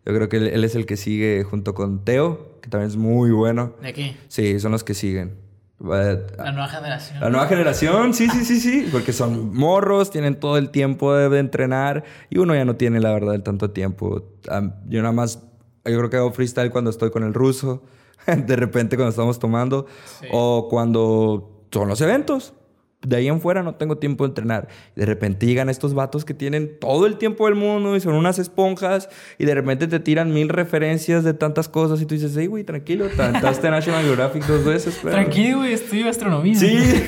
[0.09, 2.97] Yo creo que él, él es el que sigue junto con Teo, que también es
[2.97, 3.73] muy bueno.
[3.81, 4.17] ¿De aquí?
[4.27, 5.35] Sí, son los que siguen.
[5.79, 7.19] La nueva generación.
[7.21, 11.29] la nueva generación, sí, sí, sí, sí, porque son morros, tienen todo el tiempo de,
[11.29, 14.23] de entrenar y uno ya no tiene, la verdad, el tanto tiempo.
[14.49, 15.43] Am, yo nada más,
[15.85, 17.83] yo creo que hago freestyle cuando estoy con el ruso,
[18.27, 19.85] de repente cuando estamos tomando,
[20.19, 20.27] Sí.
[20.33, 22.53] o cuando son los eventos.
[23.01, 24.67] De ahí en fuera no tengo tiempo de entrenar.
[24.95, 28.39] De repente llegan estos vatos que tienen todo el tiempo del mundo y son unas
[28.39, 32.47] esponjas y de repente te tiran mil referencias de tantas cosas y tú dices, hey,
[32.47, 34.99] güey, tranquilo, te aventaste National Geographic dos veces.
[35.01, 35.15] pero-".
[35.15, 36.55] Tranquilo, güey, estudio gastronomía.
[36.55, 36.77] Sí.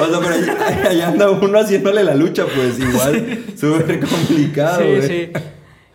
[0.00, 4.86] o sea, pero allá, allá anda uno haciéndole la lucha, pues igual, súper complicado, Sí,
[4.86, 5.08] güey.
[5.08, 5.32] sí.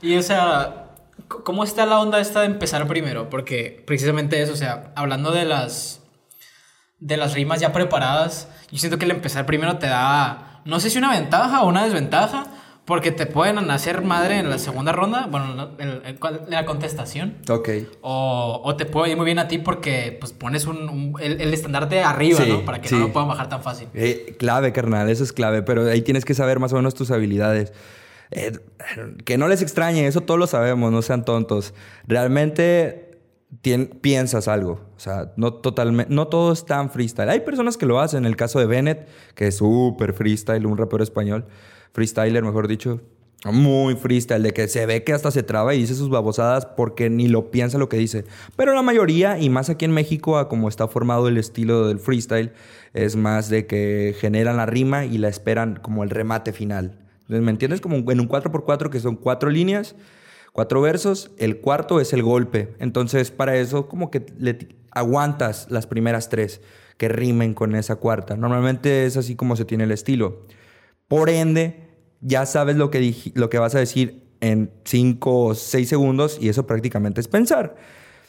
[0.01, 0.87] Y o sea,
[1.27, 3.29] ¿cómo está la onda esta de empezar primero?
[3.29, 6.01] Porque precisamente eso, o sea, hablando de las
[6.99, 10.89] de las rimas ya preparadas, yo siento que el empezar primero te da no sé
[10.89, 12.45] si una ventaja o una desventaja,
[12.85, 16.17] Porque te pueden hacer madre en la segunda ronda, bueno, en,
[16.47, 17.35] la contestación.
[17.49, 17.67] Ok.
[18.01, 21.41] O, o te puede ir muy bien a ti porque pues pones un, un- el,
[21.41, 22.63] el estandarte arriba, Sí, ¿no?
[22.63, 22.95] Para que sí.
[22.95, 23.89] no lo puedan bajar tan fácil.
[23.93, 27.11] Eh, clave, carnal, eso es clave, pero ahí tienes que saber más o menos tus
[27.11, 27.73] habilidades.
[28.31, 28.53] Eh,
[29.25, 31.73] que no les extrañe, eso todos lo sabemos, no sean tontos.
[32.07, 33.06] Realmente
[33.63, 37.29] tien- piensas algo, o sea, no totalmente, no todo es tan freestyle.
[37.29, 41.03] Hay personas que lo hacen, el caso de Bennett, que es súper freestyle, un rapero
[41.03, 41.45] español,
[41.93, 43.01] freestyler, mejor dicho.
[43.45, 47.09] Muy freestyle, de que se ve que hasta se traba y dice sus babosadas porque
[47.11, 48.25] ni lo piensa lo que dice.
[48.55, 51.99] Pero la mayoría, y más aquí en México, a como está formado el estilo del
[51.99, 52.51] freestyle,
[52.95, 56.97] es más de que generan la rima y la esperan como el remate final.
[57.27, 57.79] ¿Me entiendes?
[57.79, 59.95] Como en un 4x4 que son cuatro líneas,
[60.57, 62.73] cuatro versos, el cuarto es el golpe.
[62.79, 66.61] Entonces, para eso, como que le aguantas las primeras tres
[66.97, 68.35] que rimen con esa cuarta.
[68.35, 70.47] Normalmente es así como se tiene el estilo.
[71.07, 71.91] Por ende,
[72.21, 76.49] ya sabes lo que, lo que vas a decir en 5 o 6 segundos y
[76.49, 77.75] eso prácticamente es pensar.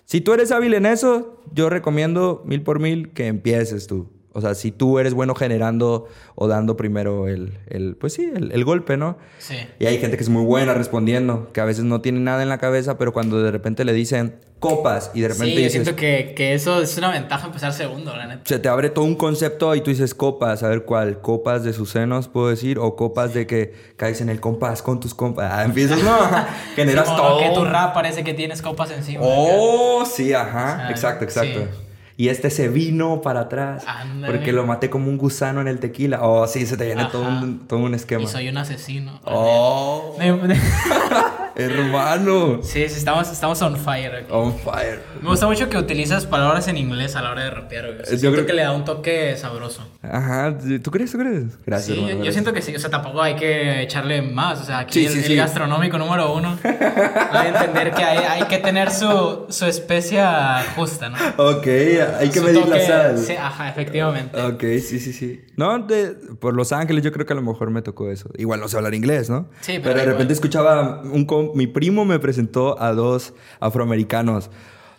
[0.05, 4.11] Si tú eres hábil en eso, yo recomiendo mil por mil que empieces tú.
[4.39, 8.53] O sea, si tú eres bueno generando o dando primero el, el pues sí, el,
[8.53, 9.18] el golpe, ¿no?
[9.39, 9.57] Sí.
[9.78, 12.49] Y hay gente que es muy buena respondiendo, que a veces no tiene nada en
[12.49, 15.72] la cabeza, pero cuando de repente le dicen copas y de repente Sí, yo dices,
[15.72, 18.43] siento que, que eso es una ventaja empezar segundo, la neta.
[18.45, 21.72] se te abre todo un concepto y tú dices copas, a ver cuál, copas de
[21.72, 25.51] sus senos, puedo decir, o copas de que caes en el compás con tus compas.
[25.53, 26.16] Ah, empiezas, no,
[26.76, 27.39] generas Como todo.
[27.41, 29.20] Que tu rap parece que tienes copas encima.
[29.24, 31.61] Oh, sí, ajá, exacto, exacto.
[31.61, 31.88] sí.
[32.21, 33.85] Y este se vino para atrás
[34.27, 36.19] porque lo maté como un gusano en el tequila.
[36.21, 38.25] Oh, sí, se te viene todo un, todo un esquema.
[38.25, 39.21] Y soy un asesino.
[39.23, 40.16] Oh,
[41.55, 42.59] hermano.
[42.64, 44.33] sí, sí, estamos, estamos on fire aquí.
[44.33, 45.01] On fire.
[45.23, 48.01] Me gusta mucho que utilizas palabras en inglés a la hora de rapear, güey.
[48.01, 49.83] O sea, Yo siento creo- que le da un toque sabroso.
[50.03, 51.12] Ajá, ¿tú crees?
[51.12, 51.45] ¿Tú crees?
[51.66, 52.75] Gracias, Sí, hermano, yo, yo siento que sí.
[52.75, 54.61] O sea, tampoco hay que echarle más.
[54.61, 55.35] O sea, aquí Sí, el, sí, el sí.
[55.37, 56.59] gastronómico número uno.
[56.64, 61.16] hay que entender que hay, hay que tener su, su especia justa, ¿no?
[61.37, 63.19] Ok, hay que Su medir la toque- sal.
[63.19, 64.41] Sí, ajá, efectivamente.
[64.41, 65.45] Ok, sí, sí, sí.
[65.57, 68.31] No, de- por Los Ángeles yo creo que a lo mejor me tocó eso.
[68.39, 69.49] Igual no sé hablar inglés, ¿no?
[69.61, 70.12] Sí, pero pero de igual.
[70.14, 74.51] repente escuchaba un mi primo me presentó a dos afroamericanos.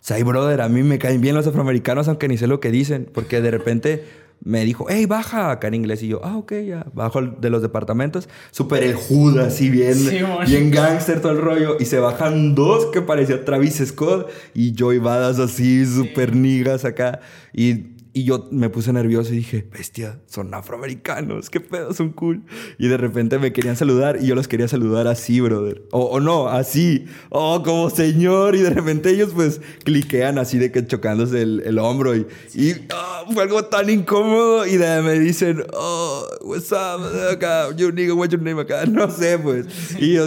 [0.01, 2.71] Sea, ay, brother, a mí me caen bien los afroamericanos aunque ni sé lo que
[2.71, 4.05] dicen, porque de repente
[4.43, 6.01] me dijo, hey, baja acá en inglés.
[6.03, 6.85] Y yo, ah, ok, ya.
[6.93, 8.29] Bajo de los departamentos.
[8.51, 11.77] Súper el Judas, así bien, Sí, bien gangster todo el rollo.
[11.79, 17.19] Y se bajan dos que parecía Travis Scott y Joey Badass así, súper niggas acá.
[17.53, 22.43] Y, y yo me puse nervioso y dije, bestia, son afroamericanos, qué pedo, son cool.
[22.79, 25.83] Y de repente me querían saludar y yo los quería saludar así, brother.
[25.91, 27.05] O, o no, así.
[27.29, 28.55] Oh, como señor.
[28.55, 32.73] Y de repente ellos pues cliquean así de que chocándose el, el hombro y, y
[32.93, 34.65] ah, fue algo tan incómodo.
[34.65, 37.01] Y me dicen, oh, what's up,
[37.31, 38.85] acá, you nigga, what's your name acá.
[38.89, 39.67] No sé, pues.
[39.99, 40.25] Y yo,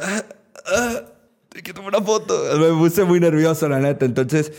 [0.00, 0.22] ah,
[0.66, 1.02] ah,
[1.48, 2.38] te quiero tomar una foto.
[2.58, 4.04] Me puse muy nervioso, la neta.
[4.04, 4.52] Entonces,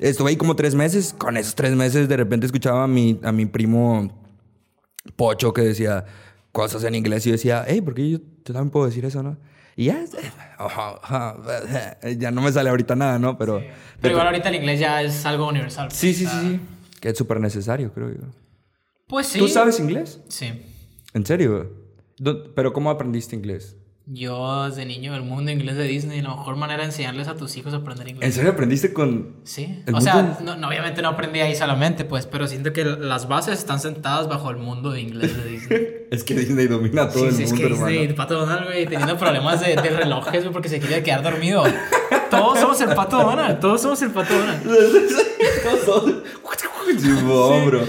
[0.00, 1.14] estuve ahí como tres meses.
[1.16, 4.16] Con esos tres meses, de repente escuchaba a mi, a mi primo
[5.16, 6.04] Pocho que decía
[6.52, 9.36] cosas en inglés y yo decía, hey, ¿por qué yo, también puedo decir eso, no?
[9.76, 10.04] Y ya,
[12.18, 13.38] ya no me sale ahorita nada, ¿no?
[13.38, 13.62] Pero,
[14.00, 15.90] Pero igual ahorita el inglés ya es algo universal.
[15.90, 16.60] sí, sí, sí, sí.
[17.00, 18.20] Que es súper necesario, creo yo.
[19.06, 19.38] Pues sí.
[19.38, 20.20] ¿Tú sabes inglés?
[20.28, 20.52] Sí.
[21.14, 21.72] ¿En serio?
[22.18, 23.76] ¿Dó- ¿Pero cómo aprendiste inglés?
[24.06, 27.56] Yo desde niño, el mundo inglés de Disney, la mejor manera de enseñarles a tus
[27.56, 28.34] hijos a aprender ¿En inglés.
[28.34, 29.36] serio aprendiste con...?
[29.44, 29.82] Sí.
[29.86, 33.28] ¿El O sea, no, no, obviamente no aprendí ahí solamente, pues, pero siento que las
[33.28, 35.86] bases están sentadas bajo el mundo de inglés de Disney.
[36.10, 37.86] Es que Disney domina todo sí, el sí, es mundo, que hermano.
[37.86, 41.62] Disney, Pato Donald, güey, teniendo problemas de, de relojes, güey, porque se quería quedar dormido.
[42.30, 44.62] Todos somos el Pato Donald, todos somos el Pato Donald.
[46.98, 47.08] Sí,
[47.66, 47.82] bro.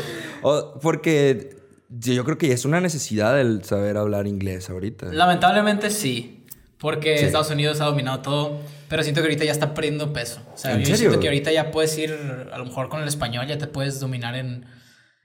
[0.44, 1.61] O- porque
[1.92, 5.08] yo yo creo que es una necesidad el saber hablar inglés ahorita.
[5.14, 6.38] Lamentablemente sí.
[6.80, 7.26] Porque Sí.
[7.26, 10.42] Estados Unidos ha dominado todo, pero siento que ahorita ya está perdiendo peso.
[10.52, 10.98] O sea, ¿En yo serio?
[10.98, 12.12] siento que ahorita ya puedes ir,
[12.52, 14.66] a lo mejor con el español ya te puedes dominar en,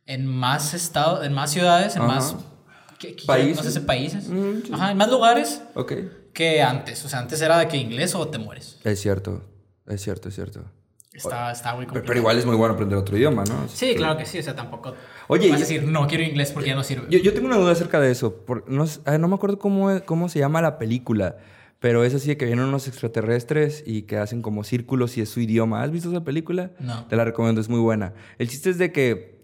[0.05, 2.13] en más estados, en más ciudades, en Ajá.
[2.15, 2.37] más
[2.99, 3.65] ¿qué- qué- Países.
[3.65, 4.29] No sé países.
[4.29, 4.71] Mm, sí.
[4.75, 5.93] Ajá, en más lugares Ok.
[6.35, 7.03] que antes.
[7.07, 8.79] O sea, antes era de que inglés o te mueres.
[8.85, 9.43] Es cierto,
[9.87, 10.63] es cierto, es cierto.
[11.17, 12.07] Está, está muy Pero, complicado.
[12.07, 13.69] pero igual es muy bueno aprender otro idioma, ¿no?
[13.69, 14.39] Sí, claro que sí.
[14.39, 14.95] O sea, tampoco
[15.29, 17.07] Oye, vas a decir, no quiero inglés porque ya no sirve.
[17.11, 18.35] Yo, yo tengo una duda acerca de eso.
[18.45, 21.37] por- no, ah, no me acuerdo cómo, cómo se llama la película,
[21.81, 25.29] pero es así de que vienen unos extraterrestres y que hacen como círculos y es
[25.29, 25.83] su idioma.
[25.83, 26.71] ¿Has visto esa película?
[26.81, 27.05] No.
[27.07, 28.15] Te la recomiendo, es muy buena.
[28.39, 29.36] El chiste es de que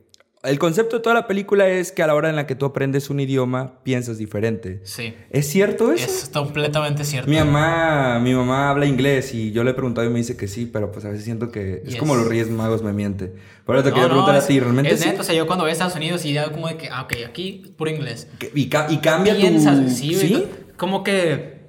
[0.44, 2.66] el concepto de toda la película es que a la hora en la que tú
[2.66, 4.80] aprendes un idioma, piensas diferente.
[4.82, 5.14] Sí.
[5.30, 6.04] ¿Es cierto eso?
[6.04, 7.30] Es completamente cierto.
[7.30, 10.48] Mi mamá, mi mamá habla inglés y yo le he preguntado y me dice que
[10.48, 13.32] sí, pero pues a veces siento que es como los Reyes Magos me miente.
[13.64, 15.08] Por eso te No, quería no, preguntar es- a ti, ¿realmente Es sí?
[15.08, 17.02] neto, o sea, yo cuando voy a Estados Unidos y ya como de que, ah,
[17.02, 18.26] ok, aquí puro inglés.
[18.54, 19.90] Y, ca- y cambia Piensas, tu...
[19.90, 21.61] sí, güey, como que,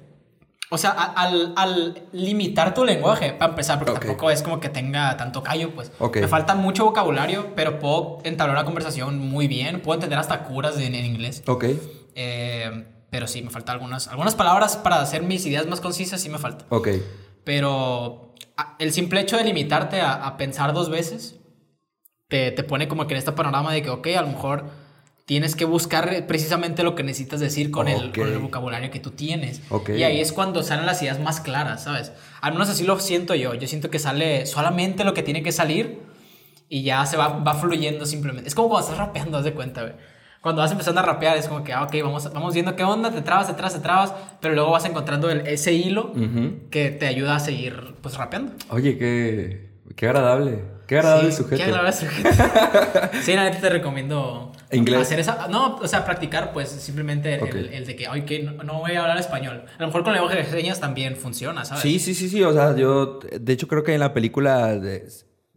[0.74, 3.98] o sea, al, al limitar tu lenguaje, para empezar, porque Ok.
[4.00, 6.18] tampoco es como que tenga tanto callo, pues Ok.
[6.18, 10.76] me falta mucho vocabulario, pero puedo entablar una conversación muy bien, puedo entender hasta curas
[10.78, 11.42] en, en inglés.
[11.46, 11.64] Ok,
[12.14, 16.28] Eh, pero sí, me falta algunas, algunas palabras para hacer mis ideas más concisas, sí
[16.28, 16.64] me falta.
[16.68, 16.88] ok.
[17.44, 18.34] Pero
[18.78, 21.36] el simple hecho de limitarte a, a pensar dos veces
[22.28, 24.64] te, te pone como que en este panorama de que, ok, a lo mejor
[25.26, 28.18] tienes que buscar precisamente lo que necesitas decir con, el, Ok.
[28.18, 29.62] con el vocabulario que tú tienes.
[29.70, 29.90] Ok.
[29.90, 32.12] Y ahí es cuando salen las ideas más claras, ¿sabes?
[32.42, 33.54] Al menos así lo siento yo.
[33.54, 36.00] Yo siento que sale solamente lo que tiene que salir
[36.68, 38.48] y ya se va, va fluyendo simplemente.
[38.48, 39.94] Es como cuando estás rapeando, haz de cuenta, güey.
[40.42, 43.10] Cuando vas empezando a rapear es como que, ah, ok, vamos, vamos viendo qué onda,
[43.10, 44.12] te trabas, te trabas, te trabas,
[44.42, 46.12] pero luego vas encontrando el- ese hilo
[46.70, 48.52] que te ayuda a seguir, pues, rapeando.
[48.68, 50.64] Oye, qué, qué agradable.
[50.86, 51.56] Qué agradable Sí, sujeto.
[51.56, 52.28] Qué agradable sujeto.
[53.22, 55.00] sí, la neta te recomiendo ¿Inglés?
[55.02, 55.48] hacer esa.
[55.48, 57.54] No, o sea, practicar, pues simplemente el, Ok.
[57.72, 59.64] el de que, ay, que no, no voy a hablar español.
[59.78, 61.82] A lo mejor con lenguaje de señas también funciona, ¿sabes?
[61.82, 62.42] Sí, sí, sí, sí.
[62.42, 65.06] O sea, yo, de hecho, creo que en la película de-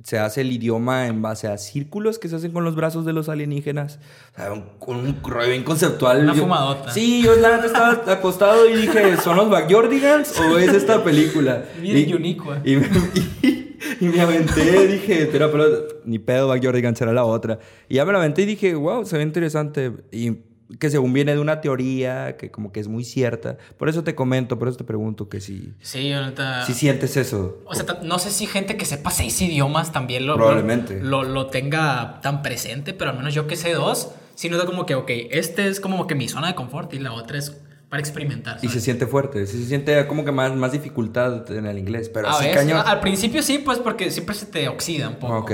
[0.03, 3.13] se hace el idioma en base a círculos que se hacen con los brazos de
[3.13, 3.99] los alienígenas.
[4.33, 6.21] O sea, un, con un rollo bien conceptual.
[6.21, 6.91] Una Yo- fumadota.
[6.91, 11.63] Sí, yo la estaba acostado y dije, ¿son los Backyardigans o es esta película?
[11.81, 12.73] Bien y, unico, y,
[13.41, 13.66] y-
[13.99, 17.59] y me aventé, dije, pero, pero ni pedo Backyardigans era la otra.
[17.89, 19.91] Y ya me la aventé y dije, wow, se ve interesante.
[20.11, 20.37] Y
[20.79, 23.57] que según viene de una teoría que como que es muy cierta.
[23.77, 25.73] Por eso te comento, por eso te pregunto que si...
[25.81, 26.65] Sí, neta.
[26.65, 27.61] Si sientes eso.
[27.65, 30.99] O sea, no sé si gente que sepa seis idiomas también lo, Probablemente.
[31.01, 34.85] lo, lo tenga tan presente, pero al menos yo que sé dos, sí noto como
[34.85, 37.55] que, ok, este es como que mi zona de confort y la otra es
[37.89, 38.57] para experimentar.
[38.57, 38.73] y ¿sabes?
[38.73, 39.45] se siente fuerte.
[39.47, 42.09] se siente como que más, más dificultad en el inglés.
[42.09, 42.81] Pero A así cañón.
[42.85, 45.37] Al principio sí, pues porque siempre se te oxida un poco.
[45.37, 45.51] Ok.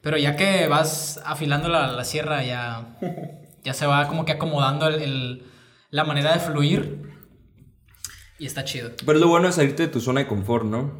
[0.00, 2.96] Pero ya que vas afilando la, la sierra, ya,
[3.64, 5.42] ya se va como que acomodando el, el-
[5.90, 7.02] la manera de fluir.
[8.38, 8.90] Y está chido.
[9.04, 10.92] Pero lo bueno es salirte de tu zona de confort, ¿no?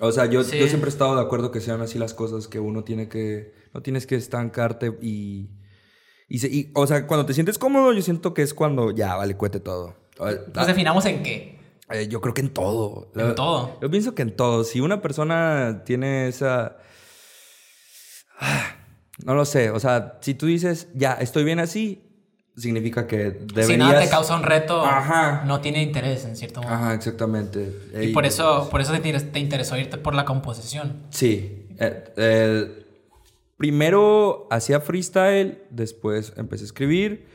[0.00, 0.58] O sea, yo, Sí.
[0.58, 3.52] yo siempre he estado de acuerdo que sean así las cosas, que uno tiene que...
[3.74, 5.50] No tienes que estancarte y...
[6.28, 9.16] y, se- y, o sea, cuando te sientes cómodo, yo siento que es cuando ya
[9.16, 9.96] vale cuete todo.
[10.16, 11.58] Pues Ah, definamos en qué.
[11.90, 13.10] eh, yo creo que en todo.
[13.14, 13.78] En Yo- todo.
[13.82, 14.64] Yo pienso que en todo.
[14.64, 16.76] Si una persona tiene esa...
[18.38, 18.76] Ah,
[19.24, 19.70] No lo sé.
[19.70, 22.02] O sea, si tú dices, ya, estoy bien así,
[22.56, 23.66] significa que deberías...
[23.66, 25.44] Si nada te causa un reto, Ajá.
[25.46, 26.72] no tiene interés en cierto modo.
[26.74, 27.72] Ajá, exactamente.
[28.00, 31.04] Y por eso, por eso te interesó irte por la composición.
[31.10, 31.68] Sí.
[31.78, 32.86] Eh, eh,
[33.56, 37.26] primero hacía freestyle, después empecé a escribir.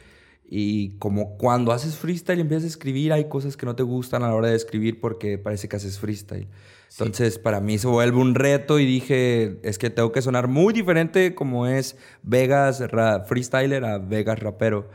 [0.51, 4.23] Y como cuando haces freestyle y empiezas a escribir, hay cosas que no te gustan
[4.23, 6.47] a la hora de escribir porque parece que haces freestyle.
[6.91, 10.73] Entonces, para mí se vuelve un reto y dije, es que tengo que sonar muy
[10.73, 12.83] diferente como es Vegas
[13.27, 14.89] freestyler a Vegas rapero.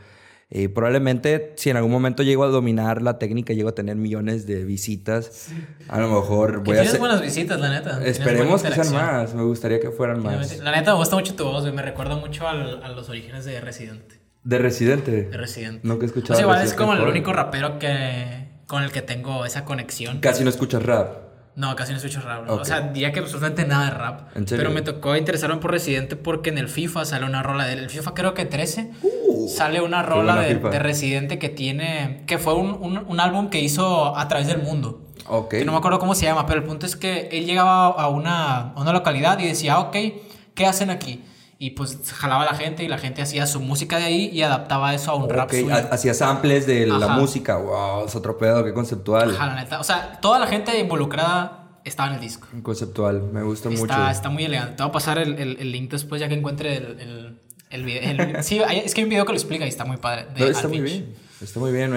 [0.49, 4.45] Y probablemente si en algún momento llego a dominar la técnica, llego a tener millones
[4.45, 5.47] de visitas,
[5.87, 6.99] a lo mejor voy a tienes hacer...
[6.99, 8.05] buenas visitas, la neta.
[8.05, 9.33] Esperemos que sean más.
[9.33, 10.59] Me gustaría que fueran más.
[10.59, 11.73] La neta me gusta mucho tu voz.
[11.73, 14.24] Me recuerda mucho al- a los orígenes de Residente.
[14.45, 15.23] De Residente.
[15.23, 15.81] De Residente.
[15.85, 18.91] Nunca he escuchado O sea, igual es Residente como el único rapero que, con el
[18.91, 20.19] que tengo esa conexión.
[20.19, 21.25] Casi no escuchas rap.
[21.55, 22.45] No, casi no escucho rap.
[22.45, 22.53] ¿no?
[22.53, 22.61] Ok.
[22.61, 24.35] O sea, diría que absolutamente nada de rap.
[24.37, 24.61] ¿En serio?
[24.63, 27.79] Pero me tocó interesarme por Residente porque en el FIFA sale una rola de él.
[27.79, 28.91] El FIFA creo que 13
[29.47, 32.23] sale una rola de, de Residente que tiene.
[32.27, 35.01] que fue un, un- un álbum que hizo a través del mundo.
[35.27, 35.49] Ok.
[35.51, 38.09] Que no me acuerdo cómo se llama, pero el punto es que él llegaba a
[38.09, 39.95] una, a una localidad y decía, ok,
[40.53, 41.23] ¿qué hacen aquí?
[41.57, 44.41] Y pues jalaba a la gente y la gente hacía su música de ahí y
[44.41, 45.73] adaptaba eso a un rap Ok, suyo.
[45.73, 47.17] ha- Hacía samples de la Ajá.
[47.17, 47.55] música.
[47.57, 49.29] Wow, es otro pedo, qué conceptual.
[49.33, 49.79] Ajá, la neta.
[49.79, 52.47] O sea, toda la gente involucrada estaba en el disco.
[52.61, 53.83] Conceptual, me gusta mucho.
[53.83, 54.75] Está, está muy elegante.
[54.75, 57.39] Te voy a pasar el, el- el link después ya que encuentre el, el,
[57.69, 58.43] el video.
[58.43, 60.25] sí, es que hay un video que lo explica y está muy padre.
[60.35, 61.15] de No, está muy bien.
[61.41, 61.95] Está muy bien.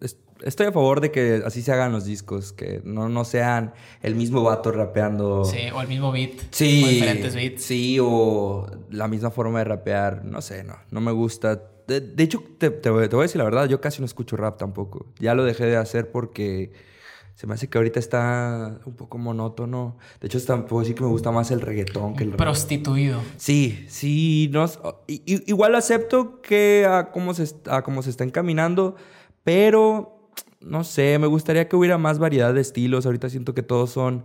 [0.00, 3.72] es- Estoy a favor de que así se hagan los discos, que no, no sean
[4.02, 5.44] el mismo vato rapeando.
[5.44, 6.32] Sí, o el mismo beat.
[6.50, 7.62] Sí, O diferentes beats.
[7.62, 11.62] sí, o la misma forma de rapear, no sé, no, no me gusta.
[11.86, 14.58] De, de hecho, te, te voy a decir la verdad, yo casi no escucho rap
[14.58, 15.06] tampoco.
[15.18, 16.72] Ya lo dejé de hacer porque
[17.34, 19.96] se me hace que ahorita está un poco monótono.
[20.20, 22.38] De hecho, puedo decir que me gusta más el reggaetón que el rap.
[22.38, 23.20] Prostituido.
[23.36, 24.66] Sí, sí, no,
[25.06, 28.96] igual acepto que a cómo, se, a cómo se está encaminando,
[29.44, 30.21] pero
[30.64, 33.06] no sé, me gustaría que hubiera más variedad de estilos.
[33.06, 34.24] Ahorita siento que todos son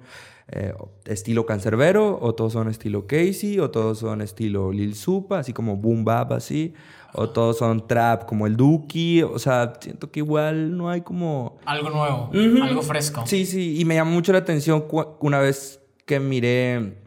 [0.50, 0.74] eh,
[1.06, 5.78] estilo cancerbero, o todos son estilo Casey, o todos son estilo Lil Supa, así como
[5.78, 6.74] Boom Bap, así,
[7.14, 9.24] o todos son trap como el Duki.
[9.24, 11.58] O sea, siento que igual no hay como.
[11.66, 12.32] Algo nuevo.
[12.64, 13.24] Algo fresco.
[13.26, 14.86] Sí, sí, y me llamó mucho la atención
[15.20, 16.98] una vez que miré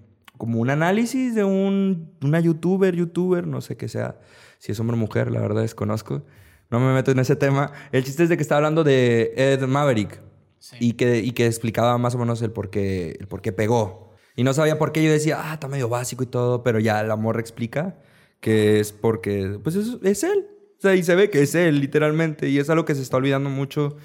[0.40, 4.18] como un análisis de un, una youtuber, youtuber, no sé qué sea,
[4.58, 6.22] si es hombre o mujer, la verdad desconozco,
[6.70, 7.72] no me meto en ese tema.
[7.92, 10.20] El chiste es de que estaba hablando de Ed Maverick
[10.58, 10.76] Sí.
[10.78, 14.12] y, que, y que explicaba más o menos el por qué, el por qué pegó.
[14.36, 15.02] Y no sabía por qué.
[15.02, 17.96] Yo decía, ah, está medio básico y todo, pero ya la morra explica
[18.40, 20.46] que es porque, pues es, es él.
[20.78, 22.48] O sea, y se ve que es él, literalmente.
[22.50, 23.96] Y es algo que se está olvidando mucho,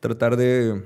[0.00, 0.82] tratar de,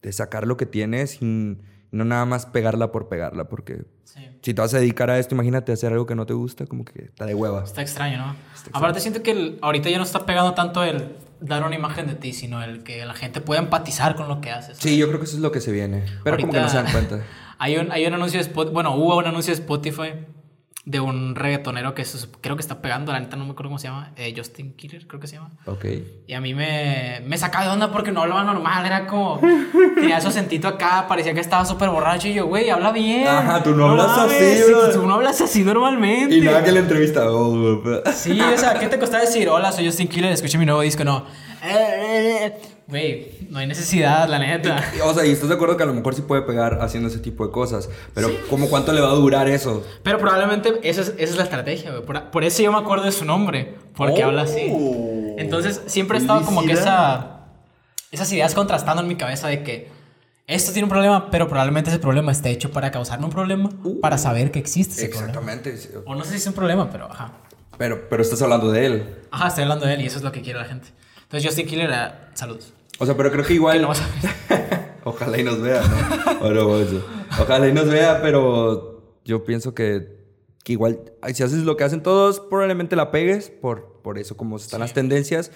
[0.00, 1.60] de sacar lo que tienes sin
[1.90, 4.20] no nada más pegarla por pegarla, porque Sí.
[4.42, 6.84] si te vas a dedicar a esto, imagínate hacer algo que no te gusta, como
[6.84, 7.64] que está de hueva.
[7.64, 8.36] Está extraño, ¿no?
[8.72, 12.14] Aparte siento que el- ahorita ya no está pegando tanto el dar una imagen de
[12.14, 14.78] ti, sino el que la gente pueda empatizar con lo que haces.
[14.78, 16.04] Sí, yo creo que eso es lo que se viene.
[16.24, 17.20] Pero como que no se dan cuenta.
[17.60, 20.12] Hay un, hay un anuncio de Spotify, bueno, hubo un anuncio de Spotify
[20.88, 23.78] de un reggaetonero que se- creo que está pegando, la neta no me acuerdo cómo
[23.78, 25.50] se llama, eh, Justin Killer creo que se llama.
[25.66, 25.84] Ok.
[26.26, 29.38] Y a mí me, me sacaba de onda porque no hablaba normal, era como,
[29.96, 33.28] tenía su acentito acá, parecía que estaba súper borracho y yo, güey, habla bien.
[33.28, 34.90] Ajá, tú no hablas así, sí, bro.
[34.90, 36.34] tú no hablas así normalmente.
[36.36, 37.30] Y nada que la entrevista.
[37.30, 37.82] oh,
[38.14, 39.46] Sí, o sea, ¿qué te costaba decir?
[39.50, 41.04] Hola, soy Justin Killer, escuché mi nuevo disco.
[41.04, 41.26] No.
[41.62, 42.77] Eh, eh, eh.
[42.88, 44.82] Güey, no hay necesidad, la neta.
[45.04, 47.18] O sea, y estás de acuerdo que a lo mejor sí puede pegar haciendo ese
[47.18, 47.90] tipo de cosas.
[48.14, 49.84] Pero, ¿cómo cuánto le va a durar eso?
[50.02, 52.02] Pero probablemente esa es, esa es la estrategia, güey.
[52.02, 54.28] Por, por eso yo me acuerdo de su nombre, porque Oh.
[54.28, 54.72] habla así.
[55.36, 57.40] Entonces, siempre he estado como que esa,
[58.10, 59.88] esas ideas contrastando en mi cabeza de que
[60.46, 63.70] esto tiene un problema, pero probablemente ese problema esté hecho para causarme un problema,
[64.00, 65.28] para saber que existe ese problema.
[65.28, 65.76] Exactamente.
[65.76, 65.90] sí.
[66.06, 67.32] O no sé si es un problema, pero ajá.
[67.76, 69.16] Pero, pero estás hablando de él.
[69.30, 70.88] Ajá, estoy hablando de él y eso es lo que quiere la gente.
[71.24, 72.72] Entonces, Justin Killer, eh, saludos.
[72.98, 73.76] O sea, pero creo que igual.
[73.76, 74.88] Que no vas a ver.
[75.04, 76.78] Ojalá y nos vea, ¿no?
[76.78, 77.04] Eso.
[77.40, 80.18] Ojalá y nos vea, pero yo pienso que,
[80.64, 81.00] que igual,
[81.32, 84.92] si haces lo que hacen todos, probablemente la pegues por, por eso, como están las
[84.92, 85.50] tendencias.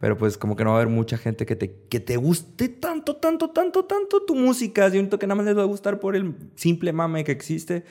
[0.00, 2.68] Pero pues como que no va a haber mucha gente que te, que te guste
[2.68, 4.90] tanto, tanto, tanto, tanto tu música.
[4.90, 7.84] Siento que nada más les va a gustar por el simple mame que existe.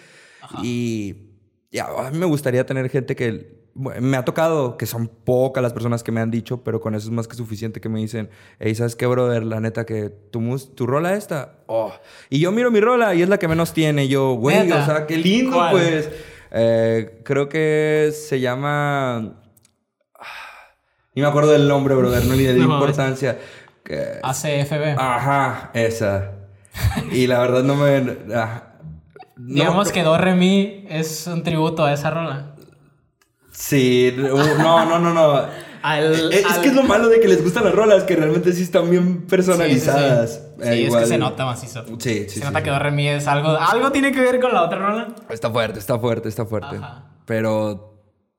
[0.63, 1.31] Y
[1.71, 3.56] ya, a mí me gustaría tener gente que...
[3.77, 7.07] Me ha tocado que son pocas las personas que me han dicho, pero con eso
[7.07, 9.43] es más que suficiente que me dicen, hey, ¿sabes qué, brother?
[9.43, 11.93] La neta que tu, mus tu rola esta, oh.
[12.29, 14.05] Y yo miro mi rola y es la que menos tiene.
[14.05, 15.71] Y yo, güey, o sea, qué lindo, ¿Cuál?
[15.71, 16.09] pues.
[16.51, 19.17] Eh, creo que se llama...
[20.15, 20.23] ah,
[21.13, 22.73] Ni me acuerdo del nombre, brother, no ni de No mames.
[22.89, 23.37] importancia.
[23.83, 24.97] Que- ACFB.
[24.97, 26.31] Ajá, esa.
[27.11, 28.17] Y la verdad no me...
[28.35, 28.63] ah,
[29.35, 32.53] no- Digamos que Do Re Mi es un tributo a esa rola.
[33.59, 35.41] Sí, no, no, no, no.
[35.81, 38.15] Al- Eh, es al- que es lo malo de que les gustan las rolas, que
[38.15, 40.31] realmente sí están bien personalizadas.
[40.31, 40.61] Sí, sí, sí.
[40.69, 41.01] Eh, Sí, es igual.
[41.03, 41.85] que se nota macizo.
[41.85, 42.65] Sí, sí, Se sí, nota sí.
[42.65, 43.49] que Do Re Mi es algo.
[43.49, 45.15] Algo tiene que ver con la otra rola.
[45.29, 46.75] Está fuerte, está fuerte, está fuerte.
[46.77, 47.05] Ajá.
[47.25, 47.93] Pero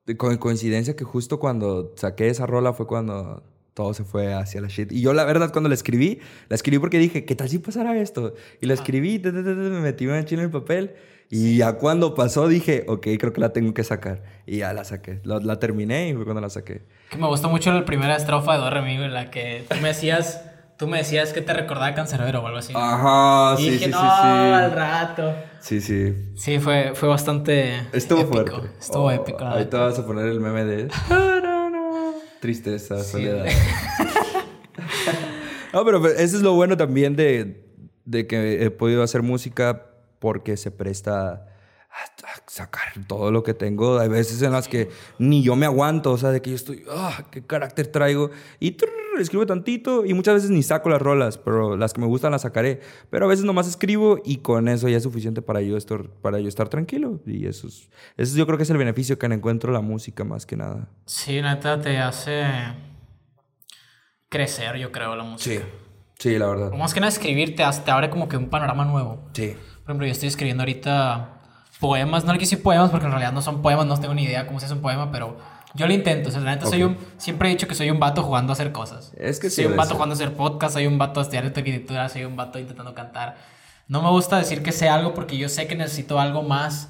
[0.05, 3.43] de co- coincidencia que justo cuando saqué esa rola fue cuando
[3.73, 4.91] todo se fue hacia la shit.
[4.91, 7.97] Y yo la verdad cuando la escribí, la escribí porque dije, ¿qué tal si pasara
[7.97, 8.33] esto?
[8.61, 10.93] Y la escribí, me metí una china en el papel.
[11.31, 14.23] Y ya cuando pasó dije, ok, creo que la tengo que sacar.
[14.47, 15.19] Y ya la saqué.
[15.23, 16.81] La, la terminé y fue cuando la saqué.
[17.17, 19.89] Me gustó mucho la primera estrofa de Do Re Mi, güey, la que tú me
[19.89, 20.43] decías.
[20.77, 22.71] Tú me decías que te recordaba Cancerbero o algo así.
[22.73, 25.35] Ajá, y sí, dije, sí, no, sí, al rato.
[25.59, 26.15] Sí, sí.
[26.35, 27.73] Sí, fue, fue bastante.
[27.91, 28.33] Estuvo épico.
[28.45, 28.69] fuerte.
[28.79, 29.45] Estuvo Oh, épico.
[29.45, 30.87] Ahí te vas a poner el meme de...
[32.39, 33.45] Tristeza, soledad.
[35.73, 37.61] no, pero pues, eso es lo bueno también de,
[38.05, 39.87] de que he podido hacer música
[40.19, 41.45] porque se presta a,
[42.47, 43.99] sacar todo lo que tengo.
[43.99, 46.83] Hay veces en las que ni yo me aguanto, o sea, de que yo estoy,
[46.89, 48.31] ah, qué carácter traigo.
[48.59, 48.89] Y trrr,
[49.19, 52.43] escribo tantito y muchas veces ni saco las rolas, pero las que me gustan las
[52.43, 52.81] sacaré.
[53.09, 56.39] Pero a veces nomás escribo y con eso ya es suficiente para yo estar, para
[56.39, 57.21] yo estar tranquilo.
[57.25, 60.45] Y eso es, eso yo creo que es el beneficio que encuentro la música más
[60.45, 60.89] que nada.
[61.05, 62.45] Sí, neta, te hace
[64.29, 65.63] crecer, yo creo, la música.
[65.63, 65.71] Sí,
[66.17, 66.71] sí, la verdad.
[66.73, 69.29] O más que nada escribir te, hace- te abre como que un panorama nuevo.
[69.33, 69.55] Sí.
[69.89, 71.29] Por ejemplo, yo estoy escribiendo ahorita
[71.79, 72.23] poemas.
[72.23, 74.59] No le quise poemas porque en realidad no son poemas, no tengo ni idea cómo
[74.59, 75.35] se hace un poema, pero
[75.73, 76.29] yo lo intento.
[76.29, 76.91] O sea, la neta soy Ok.
[76.91, 76.97] un...
[77.17, 79.11] Siempre he dicho que soy un vato jugando a hacer cosas.
[79.17, 79.95] Es que sí Soy un vato ser.
[79.95, 83.37] jugando a hacer podcast, soy un vato a estudiar arquitectura, soy un vato intentando cantar.
[83.87, 86.89] No me gusta decir que sé algo porque yo sé que necesito algo más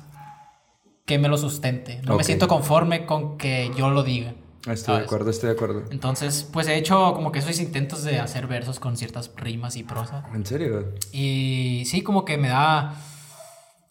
[1.06, 2.02] que me lo sustente.
[2.04, 2.18] No Ok.
[2.18, 4.34] me siento conforme con que yo lo diga.
[4.68, 5.84] Estoy de acuerdo, estoy de acuerdo.
[5.90, 9.84] Entonces, pues he hecho como que esos intentos de hacer versos con ciertas rimas y
[9.84, 10.26] prosa.
[10.34, 10.94] ¿En serio?
[11.12, 12.96] Y sí, como que me da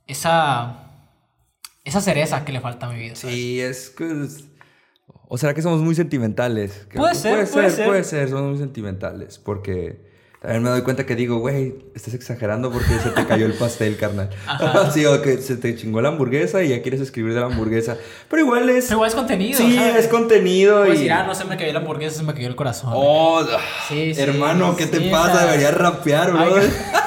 [0.06, 0.90] esa,
[1.84, 3.14] esa cereza que le falta a mi vida.
[3.14, 3.36] ¿sabes?
[3.36, 4.26] Sí, es que...
[5.30, 6.86] ¿O será que somos muy sentimentales?
[6.94, 7.86] Puede que ser, puede puede ser.
[7.86, 9.38] puede ser, somos muy sentimentales.
[9.38, 10.07] Porque
[10.40, 13.96] también me doy cuenta que digo, güey, estás exagerando porque se te cayó el pastel,
[13.96, 14.30] carnal.
[14.94, 17.96] sí, o que se te chingó la hamburguesa y ya quieres escribir de la hamburguesa.
[18.30, 18.84] Pero igual es...
[18.84, 19.58] Pero igual es contenido.
[19.58, 20.04] sí, ¿sabes?
[20.04, 20.98] es contenido Puedes y...
[20.98, 22.90] decir, ah, no se me cayó la hamburguesa, se me cayó el corazón.
[22.94, 23.44] Oh,
[23.88, 25.44] Sí, sí, hermano, ¿qué te pasa?
[25.44, 26.54] Deberías rapear, bro.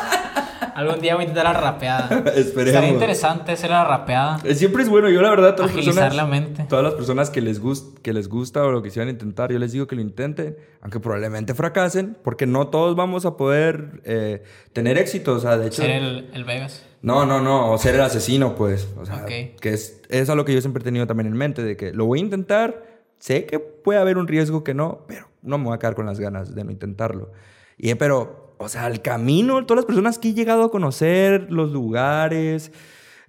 [0.76, 2.24] Algún día voy a intentar la rapeada.
[2.36, 2.80] Esperemos.
[2.82, 4.40] Sería interesante hacer la rapeada.
[4.44, 6.66] Eh, Siempre es bueno, yo la verdad, todas las Agilizar personas, la mente.
[6.70, 9.72] todas las personas que les, gust, que les gusta o lo quisieran intentar, yo les
[9.72, 14.44] digo que lo intenten, aunque probablemente fracasen, porque no todos vamos a poder eh,
[14.74, 15.82] tener éxito, o sea, de hecho...
[15.82, 16.86] Ser el, el Vegas.
[17.02, 19.60] No, no, no, o ser el asesino, pues, o sea, Ok.
[19.60, 22.06] que es, es algo que yo siempre he tenido también en mente, de que lo
[22.06, 22.86] voy a intentar,
[23.18, 26.06] sé que puede haber un riesgo que no, pero no me voy a quedar con
[26.06, 27.32] las ganas de no intentarlo.
[27.78, 31.72] Y, pero, o sea, el camino, todas las personas que he llegado a conocer, los
[31.72, 32.72] lugares,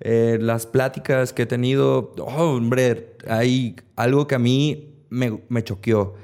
[0.00, 5.64] eh, las pláticas que he tenido, oh, hombre, hay algo que a mí me, me
[5.64, 6.14] choqueó.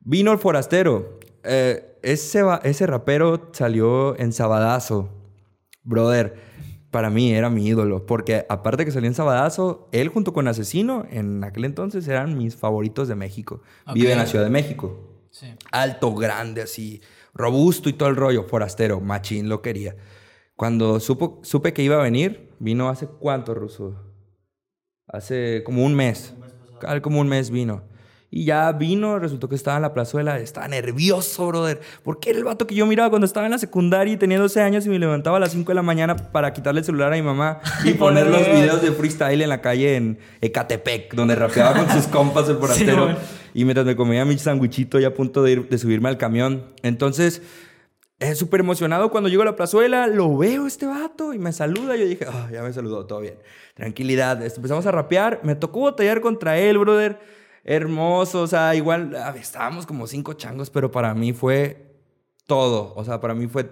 [0.00, 1.20] Vino el forastero.
[1.44, 5.08] Eh, ese, ese rapero salió en Sabadazo.
[5.84, 6.34] Brother,
[6.90, 8.06] para mí era mi ídolo.
[8.06, 12.56] Porque aparte que salió en Sabadazo, él junto con Asesino, en aquel entonces eran mis
[12.56, 13.62] favoritos de México.
[13.94, 14.26] Vive en la.
[14.26, 15.28] Ciudad de México.
[15.30, 15.46] Sí.
[15.70, 17.00] Alto, grande, así,
[17.34, 18.44] robusto y todo el rollo.
[18.44, 19.96] Forastero, machín lo quería.
[20.56, 23.94] Cuando supo, supe que iba a venir, vino hace cuánto, Ruso?
[25.08, 26.34] Hace como un mes.
[26.80, 27.82] Cal- Como un mes vino.
[28.34, 30.38] Y ya vino, resultó que estaba en la plazuela.
[30.38, 31.80] Estaba nervioso, brother.
[32.02, 34.62] Porque era el vato que yo miraba cuando estaba en la secundaria y tenía 12
[34.62, 37.16] años y me levantaba a las 5 de la mañana para quitarle el celular a
[37.16, 41.74] mi mamá y poner los videos de freestyle en la calle en Ecatepec, donde rapeaba
[41.74, 43.04] con sus compas el forastero.
[43.04, 43.16] güey.
[43.54, 46.72] Y mientras me comía mi sandwichito ya a punto de, ir, de subirme al camión.
[46.82, 47.42] Entonces,
[48.18, 51.96] es súper emocionado cuando llego a la plazuela, lo veo este vato y me saluda.
[51.96, 53.34] Yo dije, "Ah, ya me saludó, todo bien.
[53.74, 54.40] Tranquilidad.
[54.42, 55.40] Este, Empezamos a rapear.
[55.42, 57.18] Me tocó batallar contra él, brother.
[57.64, 61.94] Hermoso, o sea, igual estábamos como cinco changos, pero para mí fue
[62.46, 62.92] todo.
[62.96, 63.64] O sea, para mí fue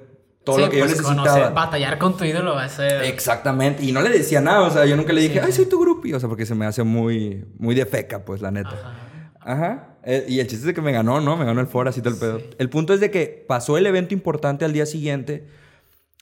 [0.45, 1.27] todo Sí, lo que yo pues, necesitaba.
[1.29, 3.05] conocer- batallar con tu ídolo va a ser.
[3.05, 3.85] Exactamente.
[3.85, 5.81] Y no le decía nada, o sea, yo nunca le dije, Sí, ay, soy tu
[5.81, 6.15] groupie.
[6.15, 8.71] O sea, porque se me hace muy, muy de feca, pues, la neta.
[8.71, 9.07] Ajá.
[9.51, 9.97] Ajá.
[10.05, 11.37] Eh, y el chiste es de que me ganó, ¿no?
[11.37, 12.41] Me ganó el foro, así todo el pedo.
[12.59, 15.49] El punto es de que pasó el evento importante al día siguiente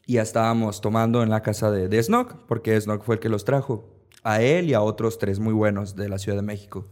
[0.06, 3.28] y ya estábamos tomando en la casa de, de Snock, porque Snock fue el que
[3.28, 3.94] los trajo.
[4.22, 6.88] A él y a otros tres muy buenos de la Ciudad de México.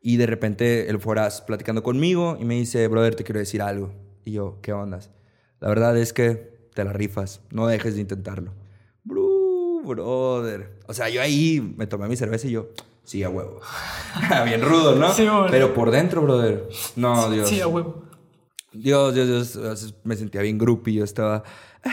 [0.00, 3.92] Y de repente el Foras platicando conmigo y me dice, brother, te quiero decir algo.
[4.24, 5.10] Y yo, ¿qué ondas?
[5.60, 8.54] La verdad es que te la rifas, no dejes de intentarlo.
[9.04, 10.78] Bru, brother.
[10.86, 12.70] O sea, yo ahí me tomé mi cerveza y yo,
[13.08, 13.60] sí, a huevo.
[14.44, 15.12] Bien rudo, ¿no?
[15.12, 15.46] Sí, boludo.
[15.50, 16.68] Pero por dentro, brother.
[16.94, 17.48] No, Dios.
[17.48, 18.04] Sí, a huevo.
[18.72, 19.94] Dios, Dios, Dios.
[20.04, 20.94] Me sentía bien groupie.
[20.94, 21.42] Yo estaba.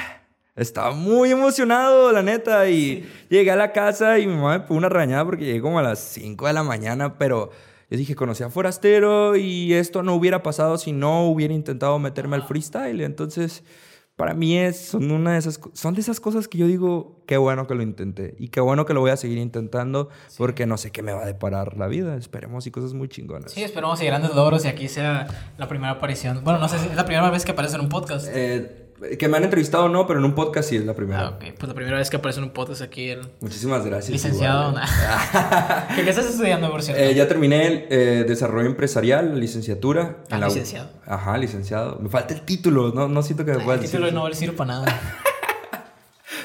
[0.56, 2.70] Estaba muy emocionado, la neta.
[2.70, 5.80] Y llegué a la casa y mi mamá me puso una rañada porque llegué como
[5.80, 7.18] a las 5 de la mañana.
[7.18, 7.52] Pero
[7.90, 12.38] yo dije, conocí a Forastero y esto no hubiera pasado si no hubiera intentado meterme
[12.38, 13.02] al freestyle.
[13.02, 13.64] Entonces,
[14.16, 17.36] para mí es, son, una de esas, son de esas cosas que yo digo, qué
[17.36, 18.36] bueno que lo intenté.
[18.40, 21.24] Y qué bueno que lo voy a seguir intentando porque no sé qué me va
[21.24, 22.16] a deparar la vida.
[22.16, 23.52] Esperemos y cosas muy chingonas.
[23.52, 26.44] Sí, esperamos y grandes logros y aquí sea la primera aparición.
[26.46, 28.28] Bueno, no sé si es la primera vez que aparece en un podcast.
[28.32, 28.85] Eh,
[29.20, 31.22] que me han entrevistado no, pero en un podcast sí es la primera.
[31.22, 31.44] Ah, ok.
[31.58, 34.12] Pues la primera vez que aparece en un podcast aquí el Muchísimas gracias.
[34.12, 34.70] licenciado.
[34.70, 34.86] igual.
[35.96, 37.02] ¿Qué, qué estás estudiando, por cierto?
[37.04, 40.18] Eh, ya terminé el eh, desarrollo empresarial, licenciatura.
[40.30, 40.90] Ah, la licenciado.
[41.06, 42.00] Ajá, licenciado.
[42.00, 44.16] Me falta el título, no, no siento que me Ay, pueda el título decir.
[44.16, 44.86] no vale sirve para nada.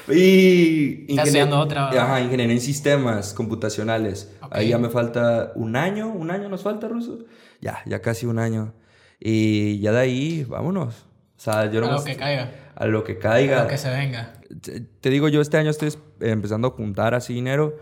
[0.08, 2.04] Y Estás estudiando otra, ¿verdad?
[2.04, 4.32] Ajá, ingeniería en sistemas computacionales.
[4.42, 4.48] Ok.
[4.56, 7.18] Ahí ya me falta un año, un año nos falta, Ruso.
[7.60, 8.72] Ya, ya casi un año.
[9.20, 11.06] Y ya de ahí, vámonos.
[11.40, 12.50] O sea, yo A no lo que caiga.
[12.74, 13.62] A lo que A caiga.
[13.62, 14.34] lo que se venga.
[14.60, 17.76] te, te digo, yo este año estoy es- empezando a juntar así dinero.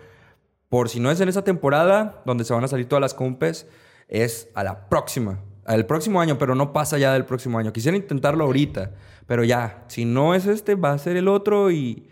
[0.68, 3.66] Por si no es en esa temporada donde se van a salir todas las compes,
[4.06, 5.40] es a la próxima.
[5.64, 7.72] Al próximo año, pero no pasa ya del próximo año.
[7.72, 8.92] Quisiera intentarlo ahorita,
[9.26, 12.09] pero ya, si no es este, va a ser el otro y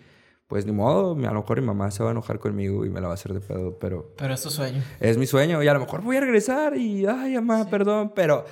[0.49, 3.01] pues ni modo, a lo mejor mi mamá se va a enojar conmigo y me
[3.01, 4.83] la va a hacer de pedo, pero Pero es tu sueño.
[5.01, 8.45] es mi sueño y a lo mejor voy a regresar y, ay, mamá, perdón, pero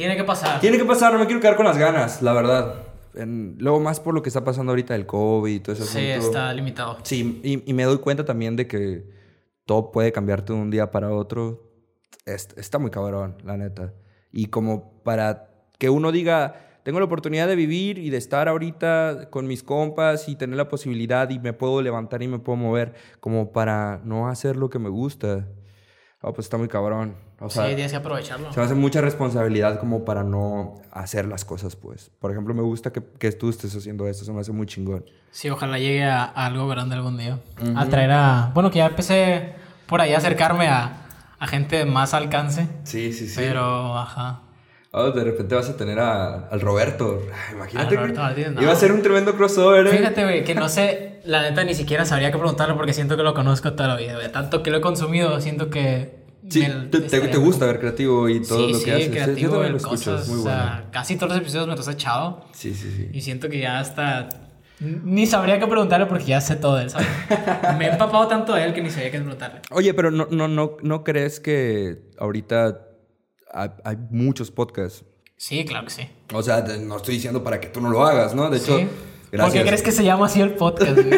[0.00, 0.60] Tiene que pasar.
[0.60, 2.74] tiene que pasar, no me quiero quedar con las ganas, la verdad.
[3.14, 6.10] En- luego más por lo que está pasando ahorita el COVID y todo ese Sí,
[6.12, 6.26] asunto.
[6.28, 6.96] está limitado.
[7.02, 9.04] Sí, y, y me doy cuenta también de que
[9.66, 11.70] todo puede cambiarte de un día para otro.
[12.24, 13.92] Es- está muy cabrón, la neta.
[14.32, 19.28] Y como para que uno diga, tengo la oportunidad de vivir y de estar ahorita
[19.28, 22.94] con mis compas y tener la posibilidad y me puedo levantar y me puedo mover,
[23.20, 25.46] como para no hacer lo que me gusta.
[26.22, 27.16] Ah, pues está muy cabrón.
[27.40, 28.52] O sea, sí, tienes que aprovecharlo.
[28.52, 32.10] se me hace mucha responsabilidad como para no hacer las cosas, pues.
[32.20, 35.04] Por ejemplo, me gusta que, que tú estés haciendo esto, se me hace muy chingón.
[35.30, 37.38] Sí, ojalá llegue a, a algo grande algún día.
[37.76, 38.50] A traer a...
[38.52, 39.54] Bueno, que ya empecé
[39.86, 41.06] por ahí a acercarme a,
[41.38, 42.66] a gente de más alcance.
[42.84, 43.34] Sí, sí, sí.
[43.38, 44.42] Pero, ajá.
[44.92, 47.22] Ah, de repente vas a tener a- al Roberto.
[47.52, 47.88] Imagínate.
[47.90, 48.62] Al Roberto Martínez, no.
[48.62, 49.90] Iba a ser un tremendo crossover, ¿eh?
[49.96, 53.22] Fíjate, güey, que no sé, la neta ni siquiera sabría qué preguntarle porque siento que
[53.22, 54.30] lo conozco toda la vida, güey.
[54.32, 56.19] Tanto que lo he consumido, siento que...
[56.50, 59.04] Sí, me- te, te- gusta ver creativo y todo sí, lo sí, que haces.
[59.06, 60.58] Sí, creativo Yo también lo escucho, cosas, es muy o bueno.
[60.58, 63.08] sea, casi todos los episodios me los he echado Sí, sí, sí.
[63.12, 64.28] y siento que ya hasta
[64.80, 67.06] Ni sabría qué preguntarle porque ya sé todo de él, ¿sabes?
[67.78, 69.60] Me he empapado tanto de él que ni sabía qué preguntarle.
[69.70, 72.80] Oye, pero no, no, no, ¿no crees que ahorita
[73.52, 75.04] hay, hay muchos podcasts?
[75.36, 76.08] Sí, claro que sí.
[76.34, 78.48] O sea, no estoy diciendo para que tú no lo hagas, ¿no?
[78.50, 78.80] De hecho,
[79.30, 79.36] Sí.
[79.36, 79.62] ¿Por gracias.
[79.62, 81.08] qué crees que se llama así el podcast, güey?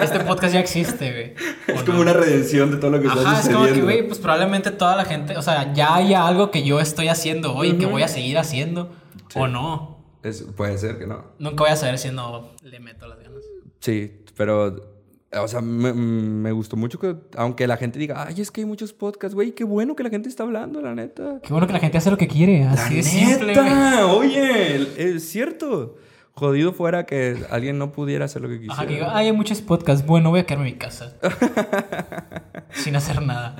[0.00, 1.34] Este podcast ya existe, güey.
[1.76, 2.02] Es ¿O como no?
[2.02, 3.84] una redención de todo lo que está Ajá, es como que, sucediendo.
[3.84, 7.54] güey, pues probablemente toda la gente, o sea, ya haya algo que yo estoy haciendo
[7.54, 8.90] hoy que voy a seguir haciendo
[9.34, 9.98] o no.
[10.22, 11.24] Es- puede ser que no.
[11.38, 13.44] Nunca voy a saber si no le meto las ganas.
[13.80, 14.96] Sí, pero...
[15.30, 17.14] O sea, me, me gustó mucho que...
[17.36, 19.52] Aunque la gente diga, ay, es que hay muchos podcasts, güey.
[19.52, 21.40] Qué bueno que la gente está hablando, la neta.
[21.42, 23.64] Qué bueno que la gente hace lo que quiere, así simple, güey.
[23.66, 24.06] ¡Neta!
[24.06, 25.96] Oye, es cierto.
[26.38, 28.74] Jodido fuera que alguien no pudiera hacer lo que quisiera.
[28.74, 31.14] Ajá, que digo, "Ay, hay muchos podcasts, bueno, voy a quedarme en mi casa.
[32.72, 33.56] Sin hacer nada.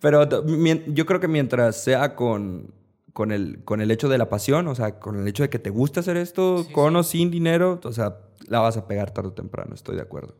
[0.00, 0.28] Pero
[0.86, 2.72] yo creo que mientras sea con,
[3.12, 5.58] con, el, con el hecho de la pasión, o sea, con el hecho de que
[5.58, 9.28] te gusta hacer esto, con o sin dinero, o sea, la vas a pegar tarde
[9.30, 10.34] o temprano, estoy de acuerdo.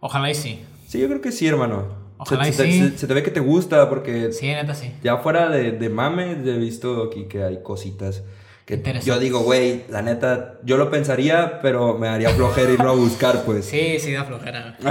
[0.00, 0.62] Ojalá y sí.
[0.86, 2.02] Sí, yo creo que sí, hermano.
[2.18, 2.78] Ojalá se, y se sí.
[2.90, 4.92] se- se te ve que te gusta porque Sí, neta, sí.
[5.02, 8.22] ya fuera de, de mame, he visto aquí que hay cositas
[8.66, 12.94] que yo digo, güey, la neta, yo lo pensaría, pero me daría flojera irlo a
[12.94, 13.66] buscar, pues.
[13.66, 14.76] Sí, sí da flojera.
[14.80, 14.86] Sí,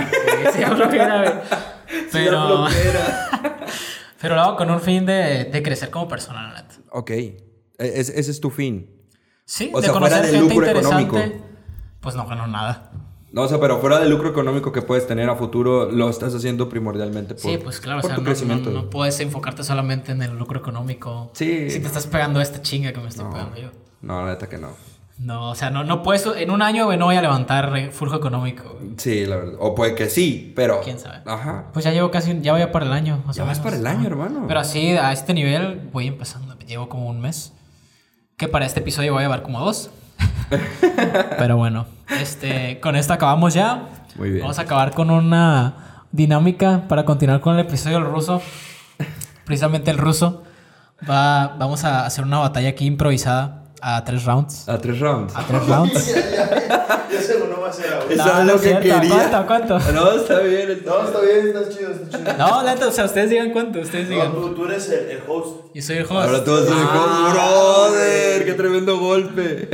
[0.53, 1.33] sí da flojera, güey.
[2.11, 3.29] Sí, da Pero, flojera.
[4.21, 6.75] pero lo hago con un fin de, de crecer como persona, la neta.
[6.91, 7.35] ok, E-
[7.77, 8.89] es- ese es tu fin.
[9.45, 11.03] Sí, O de sea, fuera conocer del gente lucro interesante.
[11.03, 11.45] económico.
[11.99, 12.91] Pues no gano nada.
[13.33, 16.33] No, o sea, pero fuera del lucro económico que puedes tener a futuro, lo estás
[16.35, 18.69] haciendo primordialmente por, Sí, pues claro, o por sea, tu no, crecimiento.
[18.69, 21.31] no- no puedes enfocarte solamente en el lucro económico.
[21.33, 21.69] Sí.
[21.71, 23.69] Si te estás pegando esta chinga que me estoy pegando yo.
[24.01, 24.69] No, la neta que no.
[25.17, 26.25] No, o sea, no, no puedes.
[26.37, 28.93] En un año, güey, no voy a levantar flujo económico, güey.
[28.97, 29.53] Sí, la verdad.
[29.59, 30.81] O puede que sí, pero...
[30.81, 31.19] ¿Quién sabe?
[31.25, 31.69] Ajá.
[31.71, 32.39] Pues ya llevo casi.
[32.41, 33.23] Ya voy a para el año.
[33.31, 34.45] Ya o vas para el año, hermano.
[34.47, 36.55] Pero así, a este nivel, voy empezando.
[36.67, 37.53] Llevo como un mes.
[38.37, 39.91] Que para este episodio voy a llevar como dos.
[41.37, 41.85] Pero bueno,
[42.19, 43.87] este, con esto acabamos ya.
[44.15, 44.41] Muy bien.
[44.41, 48.41] Vamos a acabar con una dinámica para continuar con el episodio del ruso.
[49.45, 50.43] Precisamente el ruso.
[51.09, 54.67] Va, vamos a hacer una batalla aquí improvisada a tres rounds.
[54.69, 55.35] A tres rounds.
[55.35, 56.15] A tres rounds.
[57.13, 58.05] Ya seguro va a ser ahora.
[58.11, 59.01] Eso No, es lo que quería.
[59.07, 59.79] ¿Cuánto, cuánto?
[59.91, 60.71] No, está bien.
[60.71, 62.37] está No, está bien, está chido, está chido.
[62.39, 64.31] No, neta, o sea, ustedes digan cuánto, ustedes No, digan.
[64.31, 65.57] tú, tú eres el, el host.
[65.75, 66.11] Yo soy el host.
[66.13, 69.69] Ahora todos dicen, Ah, brother, qué tremendo golpe.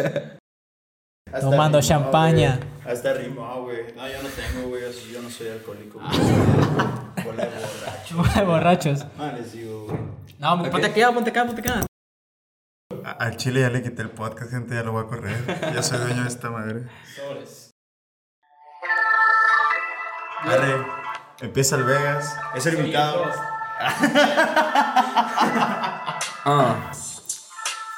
[1.32, 2.58] Hasta Tomando champaña.
[2.84, 2.94] güey.
[2.94, 3.94] Hasta rimó, güey.
[3.96, 4.84] No, yo no tengo, güey.
[4.84, 6.00] así Yo no soy alcohólico.
[6.04, 6.12] Ah.
[6.12, 7.26] güey.
[7.26, 8.46] Bola de borracho.
[8.46, 9.06] Borrachos.
[9.18, 9.98] Ah, les digo, güey.
[10.40, 11.86] No, ponte acá, ponte acá, ponte acá.
[13.18, 15.74] Al chile ya le quité el podcast, gente, ya lo voy a correr.
[15.74, 16.84] Ya soy dueño de esta madre.
[20.44, 20.86] Arre,
[21.42, 22.36] empieza el Vegas.
[22.56, 23.26] Es el invitado.
[26.46, 26.92] Ah.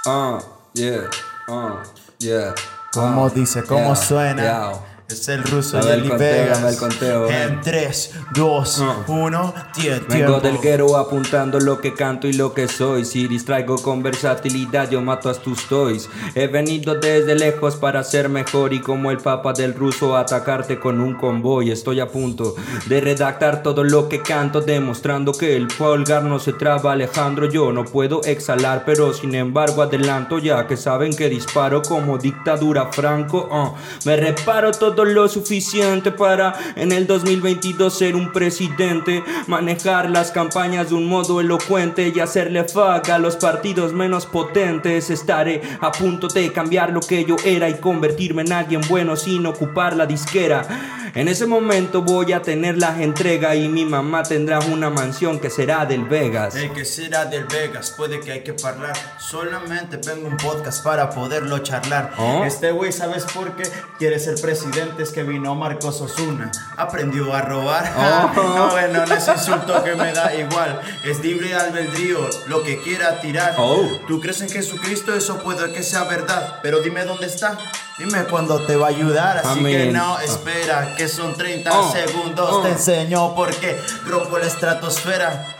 [0.05, 0.39] Ah.
[0.73, 1.09] Yeah.
[1.47, 1.83] Ah.
[2.17, 2.53] Yeah.
[2.91, 3.63] ¿Cómo Ah, dice?
[3.63, 4.71] ¿Cómo yeah, suena?
[5.11, 6.63] Es el ruso y el Vegas.
[6.63, 7.29] el conteo.
[7.29, 9.03] En 3, 2, Ah.
[9.07, 10.39] 1, Vengo tiempo.
[10.39, 13.05] del guero apuntando lo que canto y lo que soy.
[13.05, 16.09] Si distraigo con versatilidad, yo mato a tus toys.
[16.35, 20.99] He venido desde lejos para ser mejor y como el papa del ruso atacarte con
[21.01, 21.71] un convoy.
[21.71, 22.55] Estoy a punto
[22.87, 26.93] de redactar todo lo que canto, demostrando que el pulgar no se traba.
[26.93, 32.17] Alejandro, yo no puedo exhalar, pero sin embargo adelanto ya que saben que disparo como
[32.17, 33.47] dictadura franco.
[33.51, 33.75] uh.
[34.05, 40.89] Me reparo todo lo suficiente para en el 2022 ser un presidente, manejar las campañas
[40.89, 45.09] de un modo elocuente y hacerle fuck a los partidos menos potentes.
[45.09, 49.45] Estaré a punto de cambiar lo que yo era y convertirme en alguien bueno sin
[49.45, 51.00] ocupar la disquera.
[51.13, 55.49] En ese momento voy a tener la entrega y mi mamá tendrá una mansión que
[55.49, 56.55] será del Vegas.
[56.55, 58.93] El que será del Vegas, puede que hay que hablar.
[59.19, 62.13] Solamente vengo un podcast para poderlo charlar.
[62.17, 62.45] ¿Oh?
[62.45, 63.63] Este güey, ¿sabes por qué?
[63.99, 66.49] Quiere ser presidente, es que vino Marcos Osuna.
[66.77, 67.93] Aprendió a robar.
[67.97, 68.31] Oh.
[68.55, 70.79] no, bueno, no es insulto que me da igual.
[71.03, 73.55] Es libre albedrío, lo que quiera tirar.
[73.57, 73.85] Oh.
[74.07, 75.13] ¿Tú crees en Jesucristo?
[75.13, 76.59] Eso puede que sea verdad.
[76.63, 77.57] Pero dime dónde está.
[77.97, 79.37] Dime cuándo te va a ayudar.
[79.37, 81.91] Así que no, espera, que son 30 Oh.
[81.91, 82.49] segundos.
[82.51, 82.61] Oh.
[82.61, 85.55] Te enseño por qué rompo la estratosfera.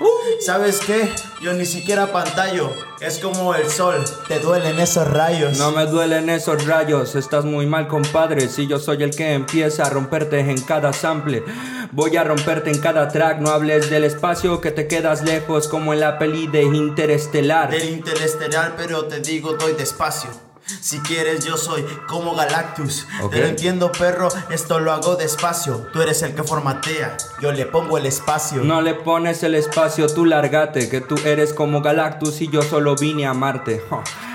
[0.46, 1.10] ¿Sabes qué?
[1.42, 2.72] Yo ni siquiera pantallo.
[3.00, 4.04] Es como el sol.
[4.28, 5.58] Te duelen esos rayos.
[5.58, 9.84] No me duelen esos rayos, estás muy mal compadre Si yo soy el que empieza
[9.84, 11.44] a romperte en cada sample
[11.92, 15.94] Voy a romperte en cada track No hables del espacio que te quedas lejos Como
[15.94, 20.30] en la peli de Interestelar Del interestelar, pero te digo, doy despacio.
[20.66, 23.08] Si quieres, yo soy como Galactus.
[23.30, 24.30] Te lo entiendo, perro.
[24.50, 25.88] Esto lo hago despacio.
[25.92, 27.18] Tú eres el que formatea.
[27.42, 28.64] Yo le pongo el espacio.
[28.64, 32.96] No le pones el espacio, tú lárgate Que tú eres como Galactus y yo solo
[32.96, 33.84] vine a amarte.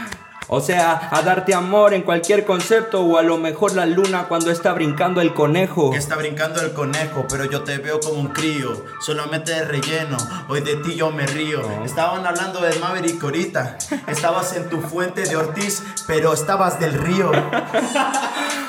[0.48, 4.50] O sea, a darte amor en cualquier concepto o a lo mejor la luna cuando
[4.50, 5.90] está brincando el conejo.
[5.90, 10.16] Que está brincando el conejo, pero yo te veo como un crío, solamente de relleno.
[10.48, 11.62] Hoy de ti yo me río.
[11.84, 13.78] Estaban hablando de Maverick ahorita.
[14.06, 17.32] Estabas en tu fuente de Ortiz, pero estabas del río.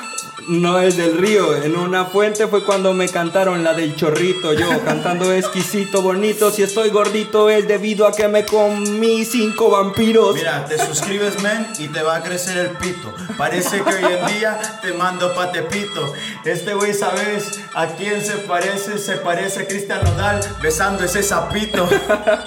[0.48, 4.54] No es del río, en una fuente fue cuando me cantaron la del chorrito.
[4.54, 6.50] Yo cantando exquisito, bonito.
[6.50, 10.34] Si estoy gordito es debido a que me comí cinco vampiros.
[10.34, 13.12] Mira, te suscribes, men, y te va a crecer el pito.
[13.36, 16.14] Parece que hoy en día te mando pa' Tepito.
[16.46, 18.96] Este güey, ¿sabes a quién se parece?
[18.96, 21.86] Se parece a Cristian Nodal besando ese sapito.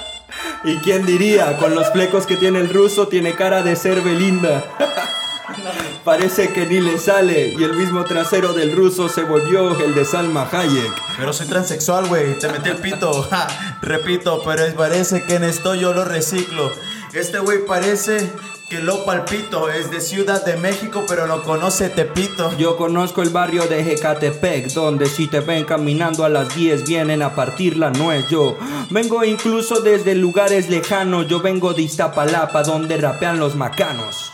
[0.64, 1.56] ¿Y quién diría?
[1.58, 4.64] Con los flecos que tiene el ruso, tiene cara de ser Belinda.
[6.04, 10.04] Parece que ni le sale y el mismo trasero del ruso se volvió el de
[10.04, 10.92] Salma Hayek.
[11.18, 13.12] Pero soy transexual, güey, te metí el pito.
[13.30, 16.72] Ja, repito, pero parece que en esto yo lo reciclo.
[17.14, 18.32] Este güey parece
[18.68, 19.70] que lo palpito.
[19.70, 22.58] Es de Ciudad de México, pero lo conoce Tepito.
[22.58, 27.22] Yo conozco el barrio de Jecatepec, donde si te ven caminando a las 10 vienen
[27.22, 28.28] a partir la nuez.
[28.30, 28.58] Yo
[28.90, 34.32] vengo incluso desde lugares lejanos, yo vengo de Iztapalapa, donde rapean los macanos.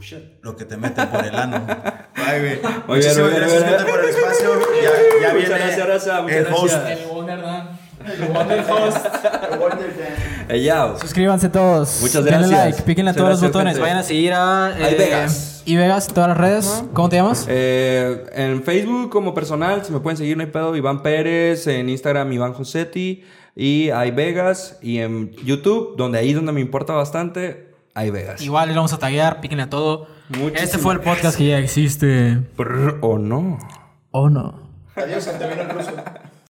[0.00, 0.18] Oh shit.
[0.40, 1.62] Lo que te meten por el ano.
[2.14, 2.58] Ay, güey.
[2.62, 4.50] Muy bien, Muchísimas muy bien, gracias, gente, por el espacio.
[4.82, 4.90] Ya,
[5.20, 6.74] ya Muchas viene gracias, Raza, muchas el host.
[6.74, 7.00] gracias.
[7.00, 7.80] El Wonderland.
[8.06, 9.06] El Wonder Host.
[10.48, 10.70] Hey.
[10.98, 11.98] Suscríbanse todos.
[12.00, 12.64] Muchas Denle gracias.
[12.64, 13.74] like, píquenle a todos los botones.
[13.74, 13.82] gente.
[13.82, 14.66] Vayan a seguir a.
[14.74, 15.62] Ay, Vegas.
[15.66, 16.82] Y Vegas, todas las redes.
[16.94, 17.44] ¿Cómo te llamas?
[17.46, 21.90] Eh, en Facebook como personal, si me pueden seguir, no hay pedo, Iván Pérez, en
[21.90, 23.22] Instagram Iván Josetti
[23.54, 27.69] y hay Vegas y en YouTube, donde ahí es donde me importa bastante,
[28.00, 28.40] hay Vegas.
[28.40, 30.06] Igual les vamos a taguear, píquenle a todo.
[30.28, 32.38] Muchísimas este fue el podcast que ya existe.
[32.56, 33.58] Brr, ¿O no?
[34.10, 34.70] ¿O no?
[34.96, 35.92] Adiós, el ruso.